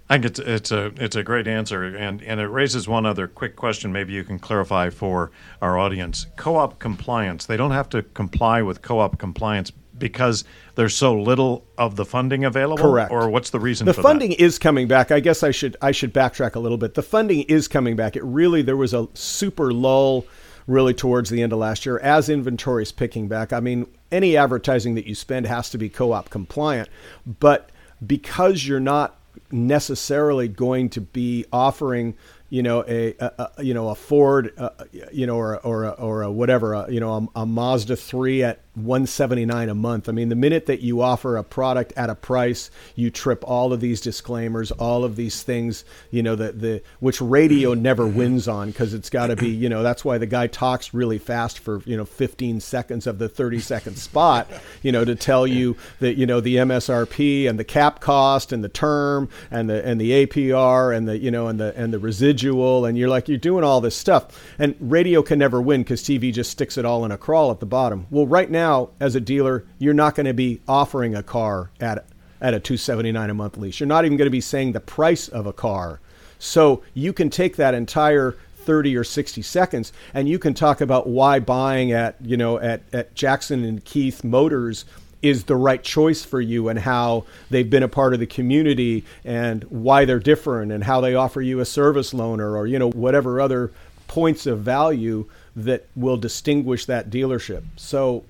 I 0.09 0.15
think 0.15 0.25
it's, 0.25 0.39
it's 0.39 0.71
a 0.71 0.93
it's 0.97 1.17
a 1.17 1.25
great 1.25 1.49
answer, 1.49 1.83
and 1.83 2.23
and 2.23 2.41
it 2.41 2.47
raises 2.47 2.87
one 2.87 3.07
other 3.07 3.27
quick 3.27 3.57
question. 3.57 3.93
Maybe 3.93 4.13
you 4.13 4.23
can 4.23 4.39
clarify 4.39 4.91
for 4.91 5.33
our 5.61 5.77
audience. 5.77 6.27
Co-op 6.37 6.79
compliance. 6.79 7.47
They 7.47 7.57
don't 7.57 7.73
have 7.73 7.89
to 7.89 8.03
comply 8.03 8.63
with 8.63 8.83
co-op 8.83 9.19
compliance 9.19 9.73
because 9.99 10.45
there's 10.75 10.95
so 10.95 11.19
little 11.19 11.65
of 11.79 11.97
the 11.97 12.05
funding 12.05 12.45
available. 12.45 12.83
Correct. 12.83 13.11
Or 13.11 13.29
what's 13.29 13.51
the 13.51 13.61
reason? 13.61 13.87
The 13.87 13.95
funding 13.95 14.31
that? 14.31 14.43
is 14.43 14.59
coming 14.59 14.89
back. 14.89 15.11
I 15.11 15.21
guess 15.21 15.43
I 15.43 15.51
should 15.51 15.77
I 15.81 15.93
should 15.93 16.13
backtrack 16.13 16.55
a 16.55 16.61
little 16.61 16.79
bit. 16.79 16.95
The 16.95 17.03
funding 17.03 17.43
is 17.43 17.69
coming 17.69 17.97
back. 17.97 18.17
It 18.17 18.25
really 18.25 18.63
there 18.63 18.77
was 18.77 18.95
a 18.95 19.09
super 19.15 19.73
lull 19.73 20.27
really 20.67 20.95
towards 20.95 21.31
the 21.31 21.43
end 21.43 21.53
of 21.53 21.59
last 21.59 21.87
year 21.87 21.99
as 22.01 22.29
inventory 22.29 22.83
is 22.83 22.93
picking 22.93 23.29
back. 23.29 23.53
I 23.53 23.61
mean, 23.61 23.87
any 24.11 24.37
advertising 24.37 24.97
that 24.97 25.07
you 25.07 25.15
spend 25.15 25.47
has 25.47 25.71
to 25.71 25.79
be 25.79 25.89
co-op 25.89 26.29
compliant, 26.31 26.89
but 27.25 27.71
because 28.05 28.67
you're 28.67 28.81
not 28.81 29.19
necessarily 29.51 30.49
going 30.49 30.89
to 30.91 31.01
be 31.01 31.45
offering 31.53 32.15
you 32.49 32.63
know 32.63 32.85
a, 32.87 33.15
a, 33.19 33.51
a 33.59 33.65
you 33.65 33.75
know 33.75 33.89
a 33.89 33.95
Ford 33.95 34.53
uh, 34.57 34.71
you 35.13 35.27
know 35.27 35.37
or 35.37 35.59
or 35.59 35.85
a, 35.85 35.91
or 35.91 36.23
a 36.23 36.31
whatever 36.31 36.75
a, 36.75 36.91
you 36.91 37.01
know 37.01 37.29
a, 37.35 37.41
a 37.41 37.47
Mazda 37.47 37.97
3 37.97 38.45
at 38.45 38.61
179 38.77 39.71
a 39.71 39.75
month. 39.75 40.09
I 40.09 40.13
mean, 40.13 40.29
the 40.29 40.37
minute 40.37 40.67
that 40.67 40.81
you 40.81 41.01
offer 41.01 41.37
a 41.37 41.43
product 41.43 41.95
at 41.97 42.11
a 42.11 42.15
price, 42.15 42.71
you 42.95 43.11
trip 43.11 43.43
all 43.47 43.73
of 43.73 43.81
these 43.81 44.03
disclaimers, 44.03 44.71
all 44.73 45.03
of 45.03 45.17
these 45.17 45.43
things, 45.43 45.85
you 46.11 46.23
know, 46.23 46.37
the, 46.37 46.53
the 46.53 46.83
which 47.01 47.21
radio 47.23 47.73
never 47.73 48.05
mm-hmm. 48.05 48.19
wins 48.19 48.49
on 48.49 48.71
because 48.71 48.93
it's 48.93 49.09
got 49.09 49.29
to 49.29 49.37
be, 49.37 49.49
you 49.49 49.71
know, 49.71 49.83
that's 49.83 50.05
why 50.05 50.19
the 50.19 50.27
guy 50.27 50.47
talks 50.47 50.93
really 50.93 51.17
fast 51.17 51.59
for, 51.59 51.81
you 51.87 51.97
know, 51.97 52.05
15 52.05 52.61
seconds 52.61 53.07
of 53.07 53.19
the 53.19 53.31
30 53.31 53.61
second 53.61 53.97
spot, 53.97 54.47
you 54.83 54.93
know, 54.93 55.07
to 55.07 55.15
tell 55.15 55.47
you 55.47 55.77
that, 56.01 56.17
you 56.17 56.27
know, 56.27 56.41
the 56.41 56.57
MSRP 56.57 57.49
and 57.49 57.59
the 57.59 57.65
cap 57.65 58.01
cost 58.01 58.53
and 58.53 58.63
the 58.63 58.69
term 58.69 59.31
and 59.51 59.71
the 59.71 59.87
and 59.87 59.99
the 59.99 60.27
APR 60.27 60.95
and 60.95 61.09
the, 61.09 61.17
you 61.17 61.31
know, 61.31 61.49
and 61.49 61.59
the 61.59 61.73
and 61.77 61.95
the 61.95 61.99
residual 61.99 62.85
and 62.85 62.99
you're 62.99 63.09
like 63.09 63.27
you're 63.27 63.39
doing 63.39 63.65
all 63.65 63.81
this 63.81 63.97
stuff. 63.97 64.39
And 64.59 64.77
radio 64.81 65.23
can 65.23 65.39
never 65.39 65.63
win 65.63 65.83
cuz 65.85 66.03
TV 66.03 66.31
just 66.31 66.51
sticks 66.51 66.77
it 66.77 66.85
all 66.85 67.07
in 67.07 67.11
a 67.11 67.17
crawl 67.17 67.51
at 67.51 67.61
the 67.61 67.67
bottom. 67.67 68.07
Well, 68.11 68.27
right 68.27 68.51
now 68.51 68.66
now 68.67 68.91
as 68.99 69.15
a 69.15 69.21
dealer, 69.21 69.65
you're 69.79 69.95
not 69.95 70.15
going 70.15 70.27
to 70.27 70.35
be 70.35 70.61
offering 70.67 71.15
a 71.15 71.23
car 71.23 71.71
at 71.81 72.05
at 72.39 72.53
a 72.53 72.61
279 72.61 73.31
a 73.31 73.35
month 73.35 73.57
lease. 73.57 73.81
You're 73.81 73.87
not 73.87 74.05
even 74.05 74.19
going 74.19 74.27
to 74.27 74.31
be 74.31 74.43
saying 74.43 74.73
the 74.73 74.81
price 74.81 75.27
of 75.29 75.47
a 75.47 75.55
car. 75.55 76.01
So 76.39 76.83
you 76.93 77.15
can 77.15 77.31
take 77.31 77.57
that 77.57 77.73
entire 77.73 78.37
30 78.59 78.95
or 78.95 79.05
60 79.05 79.41
seconds 79.41 79.93
and 80.13 80.29
you 80.29 80.39
can 80.39 80.53
talk 80.53 80.83
about 80.83 81.09
why 81.09 81.39
buying 81.39 81.93
at, 81.93 82.17
you 82.21 82.37
know, 82.37 82.59
at, 82.59 82.83
at 82.93 83.15
Jackson 83.15 83.65
and 83.65 83.83
Keith 83.83 84.23
Motors 84.23 84.85
is 85.23 85.45
the 85.45 85.57
right 85.57 85.83
choice 85.83 86.25
for 86.25 86.41
you 86.41 86.69
and 86.69 86.79
how 86.81 87.25
they've 87.49 87.71
been 87.71 87.83
a 87.83 87.89
part 87.89 88.13
of 88.13 88.21
the 88.21 88.27
community 88.27 89.03
and 89.25 89.65
why 89.65 90.05
they're 90.05 90.19
different 90.19 90.73
and 90.73 90.85
how 90.85 91.01
they 91.01 91.15
offer 91.15 91.41
you 91.41 91.61
a 91.61 91.65
service 91.65 92.13
loaner 92.13 92.55
or, 92.55 92.67
you 92.67 92.79
know, 92.79 92.91
whatever 92.91 93.41
other 93.41 93.73
points 94.09 94.45
of 94.47 94.61
value 94.61 95.27
that 95.57 95.87
will 95.97 96.19
distinguish 96.19 96.85
that 96.85 97.09
dealership. 97.11 97.63
So, 97.77 98.25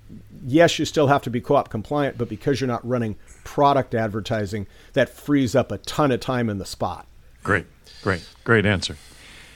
yes, 0.46 0.78
you 0.78 0.84
still 0.84 1.08
have 1.08 1.22
to 1.22 1.30
be 1.30 1.40
co 1.40 1.56
op 1.56 1.68
compliant, 1.68 2.16
but 2.16 2.28
because 2.28 2.60
you're 2.60 2.68
not 2.68 2.86
running 2.86 3.16
product 3.44 3.94
advertising, 3.94 4.66
that 4.94 5.08
frees 5.08 5.54
up 5.54 5.72
a 5.72 5.78
ton 5.78 6.12
of 6.12 6.20
time 6.20 6.48
in 6.48 6.58
the 6.58 6.66
spot. 6.66 7.06
Great, 7.42 7.66
great, 8.02 8.26
great 8.44 8.64
answer. 8.64 8.96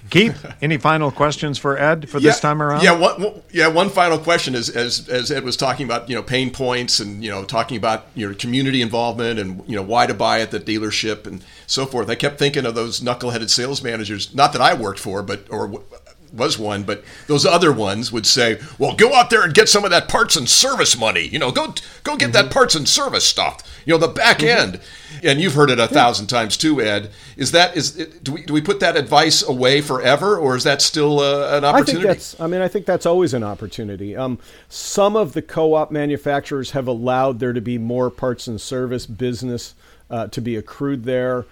Keith, 0.09 0.47
any 0.63 0.79
final 0.79 1.11
questions 1.11 1.59
for 1.59 1.79
Ed 1.79 2.09
for 2.09 2.21
this 2.21 2.41
time 2.41 2.63
around? 2.63 2.83
Yeah, 2.83 2.99
one, 2.99 3.43
yeah. 3.53 3.69
One 3.69 3.91
final 3.91 4.19
question 4.19 4.55
is, 4.55 4.71
as 4.71 5.09
as 5.09 5.31
Ed 5.31 5.45
was 5.45 5.57
talking 5.57 5.85
about, 5.85 6.09
you 6.09 6.15
know, 6.15 6.23
pain 6.23 6.51
points 6.51 7.01
and 7.01 7.23
you 7.23 7.31
know, 7.31 7.45
talking 7.45 7.77
about 7.77 8.07
your 8.15 8.35
community 8.35 8.81
involvement 8.81 9.39
and 9.39 9.63
you 9.67 9.77
know 9.77 9.83
why 9.83 10.07
to 10.07 10.15
buy 10.15 10.41
at 10.41 10.51
the 10.51 10.61
dealership 10.61 11.27
and 11.27 11.45
so 11.67 11.85
forth. 11.85 12.09
I 12.09 12.15
kept 12.15 12.39
thinking 12.39 12.65
of 12.65 12.75
those 12.75 13.01
knuckleheaded 13.01 13.51
sales 13.51 13.83
managers, 13.83 14.35
not 14.35 14.53
that 14.55 14.63
I 14.63 14.75
worked 14.75 15.01
for, 15.01 15.23
but 15.23 15.47
or 15.51 15.83
was 16.33 16.59
one, 16.59 16.83
but 16.83 17.03
those 17.27 17.45
other 17.45 17.73
ones 17.73 18.13
would 18.13 18.27
say, 18.27 18.61
"Well, 18.79 18.95
go 18.95 19.15
out 19.15 19.31
there 19.31 19.43
and 19.43 19.55
get 19.55 19.69
some 19.69 19.85
of 19.85 19.91
that 19.91 20.09
parts 20.09 20.37
and 20.37 20.49
service 20.49 20.97
money. 20.97 21.27
You 21.27 21.39
know, 21.39 21.51
go 21.51 21.75
go 22.03 22.17
get 22.17 22.27
mm-hmm. 22.27 22.33
that 22.33 22.51
parts 22.51 22.75
and 22.75 22.89
service 22.89 23.25
stuff. 23.25 23.63
You 23.85 23.95
know, 23.95 23.99
the 23.99 24.09
back 24.09 24.39
mm-hmm. 24.39 24.75
end." 24.75 24.81
And 25.23 25.41
you've 25.41 25.55
heard 25.55 25.71
it 25.71 25.79
a 25.79 25.89
thousand 25.89 26.29
times 26.29 26.57
too, 26.57 26.81
Ed. 26.81 27.11
Is 27.37 27.53
that 27.53 27.77
is 27.77 27.93
do 27.93 28.33
we 28.33 28.43
do 28.43 28.53
we 28.53 28.61
put 28.61 28.81
that 28.81 28.97
advice 28.97 29.43
away 29.43 29.81
forever, 29.81 30.37
or 30.37 30.57
is 30.57 30.65
that 30.65 30.81
still 30.81 31.21
uh, 31.21 31.57
an 31.57 31.65
opportunity? 31.65 32.09
I 32.09 32.13
think 32.13 32.19
that's. 32.19 32.41
I 32.41 32.47
mean, 32.47 32.61
I 32.61 32.69
think 32.69 32.87
that's 32.87 33.07
always 33.07 33.35
an 33.35 33.43
opportunity. 33.43 34.17
Um, 34.17 34.39
some 34.69 35.17
of 35.17 35.33
the 35.33 35.43
co-op 35.43 35.91
manufacturers 35.91 36.71
have 36.73 36.87
allowed 36.87 37.39
there 37.39 37.53
to 37.53 37.61
be 37.61 37.79
more 37.79 38.11
parts 38.11 38.47
and 38.47 38.61
service 38.61 39.07
business 39.07 39.75
uh, 40.11 40.29
to 40.29 40.41
be 40.41 40.57
accrued 40.57 41.05
there. 41.05 41.47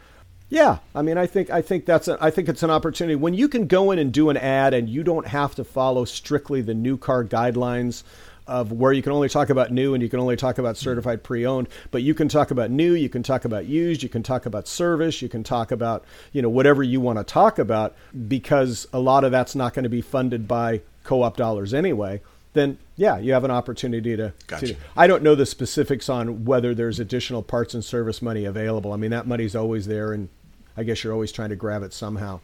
Yeah, 0.51 0.79
I 0.95 1.03
mean, 1.03 1.19
I 1.19 1.27
think 1.27 1.51
I 1.51 1.61
think 1.61 1.85
that's 1.85 2.09
a, 2.09 2.17
I 2.21 2.31
think 2.31 2.49
it's 2.49 2.63
an 2.63 2.71
opportunity 2.71 3.17
when 3.17 3.35
you 3.35 3.49
can 3.49 3.67
go 3.67 3.91
in 3.91 3.99
and 3.99 4.13
do 4.13 4.31
an 4.31 4.37
ad 4.37 4.73
and 4.73 4.89
you 4.89 5.03
don't 5.03 5.27
have 5.27 5.55
to 5.57 5.65
follow 5.65 6.07
strictly 6.07 6.63
the 6.63 6.75
new 6.75 6.97
car 6.97 7.23
guidelines 7.23 8.03
of 8.47 8.73
where 8.73 8.93
you 8.93 9.03
can 9.03 9.13
only 9.13 9.29
talk 9.29 9.51
about 9.51 9.71
new 9.71 9.93
and 9.93 10.03
you 10.03 10.09
can 10.09 10.19
only 10.19 10.37
talk 10.37 10.57
about 10.57 10.75
mm-hmm. 10.75 10.85
certified 10.85 11.23
pre-owned, 11.23 11.69
but 11.91 12.03
you 12.03 12.15
can 12.15 12.29
talk 12.29 12.51
about 12.51 12.71
new, 12.71 12.95
you 12.95 13.11
can 13.11 13.23
talk 13.23 13.45
about 13.45 13.67
used, 13.67 14.03
you 14.03 14.09
can 14.09 14.23
talk 14.23 14.47
about 14.47 14.67
service, 14.67 15.21
you 15.21 15.29
can 15.29 15.45
talk 15.45 15.71
about 15.71 16.05
you 16.33 16.41
know 16.41 16.49
whatever 16.49 16.83
you 16.83 17.01
want 17.01 17.19
to 17.19 17.25
talk 17.25 17.59
about 17.59 17.95
because 18.27 18.89
a 18.93 18.99
lot 18.99 19.23
of 19.23 19.31
that's 19.31 19.55
not 19.55 19.75
going 19.75 19.83
to 19.83 19.91
be 19.91 20.01
funded 20.01 20.49
by 20.49 20.81
co-op 21.05 21.37
dollars 21.37 21.75
anyway. 21.75 22.23
Then 22.55 22.79
yeah, 22.97 23.19
you 23.19 23.35
have 23.35 23.45
an 23.45 23.51
opportunity 23.51 24.17
to, 24.17 24.33
gotcha. 24.47 24.69
to. 24.69 24.77
I 24.97 25.07
don't 25.07 25.23
know 25.23 25.35
the 25.35 25.47
specifics 25.47 26.09
on 26.09 26.47
whether 26.47 26.75
there's 26.75 26.99
additional 26.99 27.43
parts 27.43 27.75
and 27.75 27.85
service 27.85 28.23
money 28.23 28.47
available. 28.47 28.95
I 28.95 28.97
mean 28.97 29.11
that 29.11 29.27
money's 29.27 29.55
always 29.55 29.87
there 29.87 30.15
and 30.15 30.31
I 30.79 30.85
guess 30.85 31.03
you're 31.03 31.13
always 31.13 31.33
trying 31.33 31.49
to 31.49 31.57
grab 31.57 31.83
it 31.83 31.93
somehow. 31.93 32.39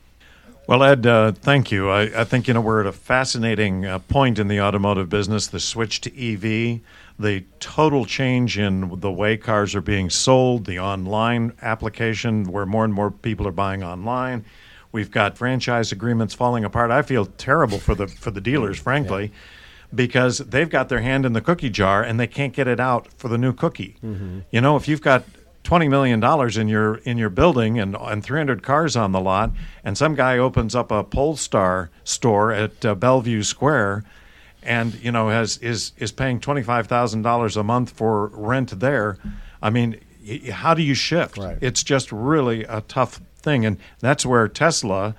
Well, 0.66 0.82
Ed, 0.82 1.06
uh, 1.06 1.32
thank 1.32 1.70
you. 1.70 1.90
I, 1.90 2.22
I, 2.22 2.24
think 2.24 2.48
you 2.48 2.54
know 2.54 2.60
we're 2.60 2.80
at 2.80 2.86
a 2.86 2.92
fascinating 2.92 3.84
uh, 3.84 3.98
point 4.00 4.38
in 4.38 4.48
the 4.48 4.60
automotive 4.60 5.08
business. 5.08 5.46
The 5.46 5.60
switch 5.60 6.00
to 6.02 6.10
EV, 6.10 6.80
the 7.18 7.44
total 7.60 8.06
change 8.06 8.58
in 8.58 8.98
the 9.00 9.12
way 9.12 9.36
cars 9.36 9.74
are 9.74 9.82
being 9.82 10.10
sold, 10.10 10.64
the 10.64 10.80
online 10.80 11.52
application 11.62 12.44
where 12.44 12.66
more 12.66 12.84
and 12.84 12.94
more 12.94 13.10
people 13.10 13.46
are 13.46 13.52
buying 13.52 13.84
online. 13.84 14.44
We've 14.90 15.10
got 15.10 15.36
franchise 15.36 15.92
agreements 15.92 16.34
falling 16.34 16.64
apart. 16.64 16.90
I 16.90 17.02
feel 17.02 17.26
terrible 17.26 17.78
for 17.78 17.94
the 17.94 18.08
for 18.08 18.30
the 18.30 18.40
dealers, 18.40 18.78
frankly. 18.78 19.26
Yeah 19.26 19.38
because 19.94 20.38
they've 20.38 20.70
got 20.70 20.88
their 20.88 21.00
hand 21.00 21.24
in 21.24 21.34
the 21.34 21.40
cookie 21.40 21.70
jar 21.70 22.02
and 22.02 22.18
they 22.18 22.26
can't 22.26 22.52
get 22.52 22.66
it 22.66 22.80
out 22.80 23.06
for 23.12 23.28
the 23.28 23.38
new 23.38 23.52
cookie. 23.52 23.96
Mm-hmm. 24.04 24.40
You 24.50 24.60
know, 24.60 24.74
if 24.74 24.88
you've 24.88 25.00
got 25.00 25.22
twenty 25.64 25.88
million 25.88 26.20
dollars 26.20 26.56
in 26.56 26.68
your 26.68 26.96
in 26.98 27.18
your 27.18 27.30
building 27.30 27.80
and 27.80 27.96
and 27.98 28.22
three 28.22 28.38
hundred 28.38 28.62
cars 28.62 28.94
on 28.94 29.10
the 29.10 29.20
lot, 29.20 29.50
and 29.82 29.98
some 29.98 30.14
guy 30.14 30.38
opens 30.38 30.76
up 30.76 30.92
a 30.92 31.02
Polestar 31.02 31.90
store 32.04 32.52
at 32.52 32.84
uh, 32.84 32.94
Bellevue 32.94 33.42
Square, 33.42 34.04
and 34.62 34.94
you 35.02 35.10
know 35.10 35.30
has 35.30 35.58
is 35.58 35.92
is 35.96 36.12
paying 36.12 36.38
twenty 36.38 36.62
five 36.62 36.86
thousand 36.86 37.22
dollars 37.22 37.56
a 37.56 37.64
month 37.64 37.90
for 37.90 38.28
rent 38.28 38.78
there. 38.78 39.18
I 39.60 39.70
mean, 39.70 39.98
how 40.52 40.74
do 40.74 40.82
you 40.82 40.94
shift? 40.94 41.38
Right. 41.38 41.58
It's 41.60 41.82
just 41.82 42.12
really 42.12 42.62
a 42.64 42.82
tough 42.82 43.20
thing, 43.36 43.66
and 43.66 43.78
that's 43.98 44.24
where 44.24 44.46
Tesla. 44.46 45.16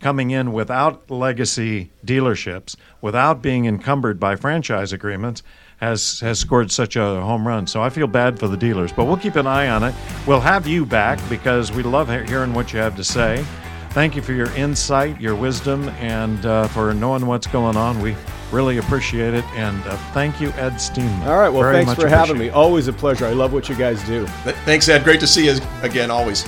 Coming 0.00 0.30
in 0.30 0.52
without 0.52 1.10
legacy 1.10 1.90
dealerships, 2.06 2.76
without 3.00 3.42
being 3.42 3.66
encumbered 3.66 4.20
by 4.20 4.36
franchise 4.36 4.92
agreements, 4.92 5.42
has 5.78 6.20
has 6.20 6.38
scored 6.38 6.70
such 6.70 6.96
a 6.96 7.00
home 7.00 7.46
run. 7.46 7.66
So 7.66 7.82
I 7.82 7.88
feel 7.88 8.06
bad 8.06 8.38
for 8.38 8.48
the 8.48 8.56
dealers, 8.56 8.92
but 8.92 9.06
we'll 9.06 9.16
keep 9.16 9.36
an 9.36 9.46
eye 9.46 9.68
on 9.68 9.82
it. 9.84 9.94
We'll 10.26 10.40
have 10.40 10.66
you 10.66 10.84
back 10.84 11.18
because 11.28 11.72
we 11.72 11.82
love 11.82 12.08
hearing 12.08 12.52
what 12.52 12.72
you 12.72 12.78
have 12.78 12.96
to 12.96 13.04
say. 13.04 13.44
Thank 13.90 14.14
you 14.14 14.22
for 14.22 14.32
your 14.32 14.50
insight, 14.52 15.20
your 15.20 15.34
wisdom, 15.34 15.88
and 16.00 16.44
uh, 16.44 16.68
for 16.68 16.92
knowing 16.92 17.26
what's 17.26 17.46
going 17.46 17.76
on. 17.76 18.00
We 18.00 18.14
really 18.52 18.78
appreciate 18.78 19.34
it. 19.34 19.44
And 19.54 19.82
uh, 19.84 19.96
thank 20.12 20.40
you, 20.40 20.48
Ed 20.50 20.74
Steenman. 20.74 21.26
All 21.26 21.38
right. 21.38 21.48
Well, 21.48 21.62
Very 21.62 21.84
thanks 21.84 22.00
for 22.00 22.08
having 22.08 22.38
me. 22.38 22.50
Always 22.50 22.88
a 22.88 22.92
pleasure. 22.92 23.26
I 23.26 23.32
love 23.32 23.52
what 23.52 23.68
you 23.68 23.74
guys 23.74 24.04
do. 24.04 24.26
Thanks, 24.64 24.88
Ed. 24.88 25.04
Great 25.04 25.20
to 25.20 25.26
see 25.26 25.46
you 25.46 25.58
again, 25.82 26.10
always. 26.10 26.44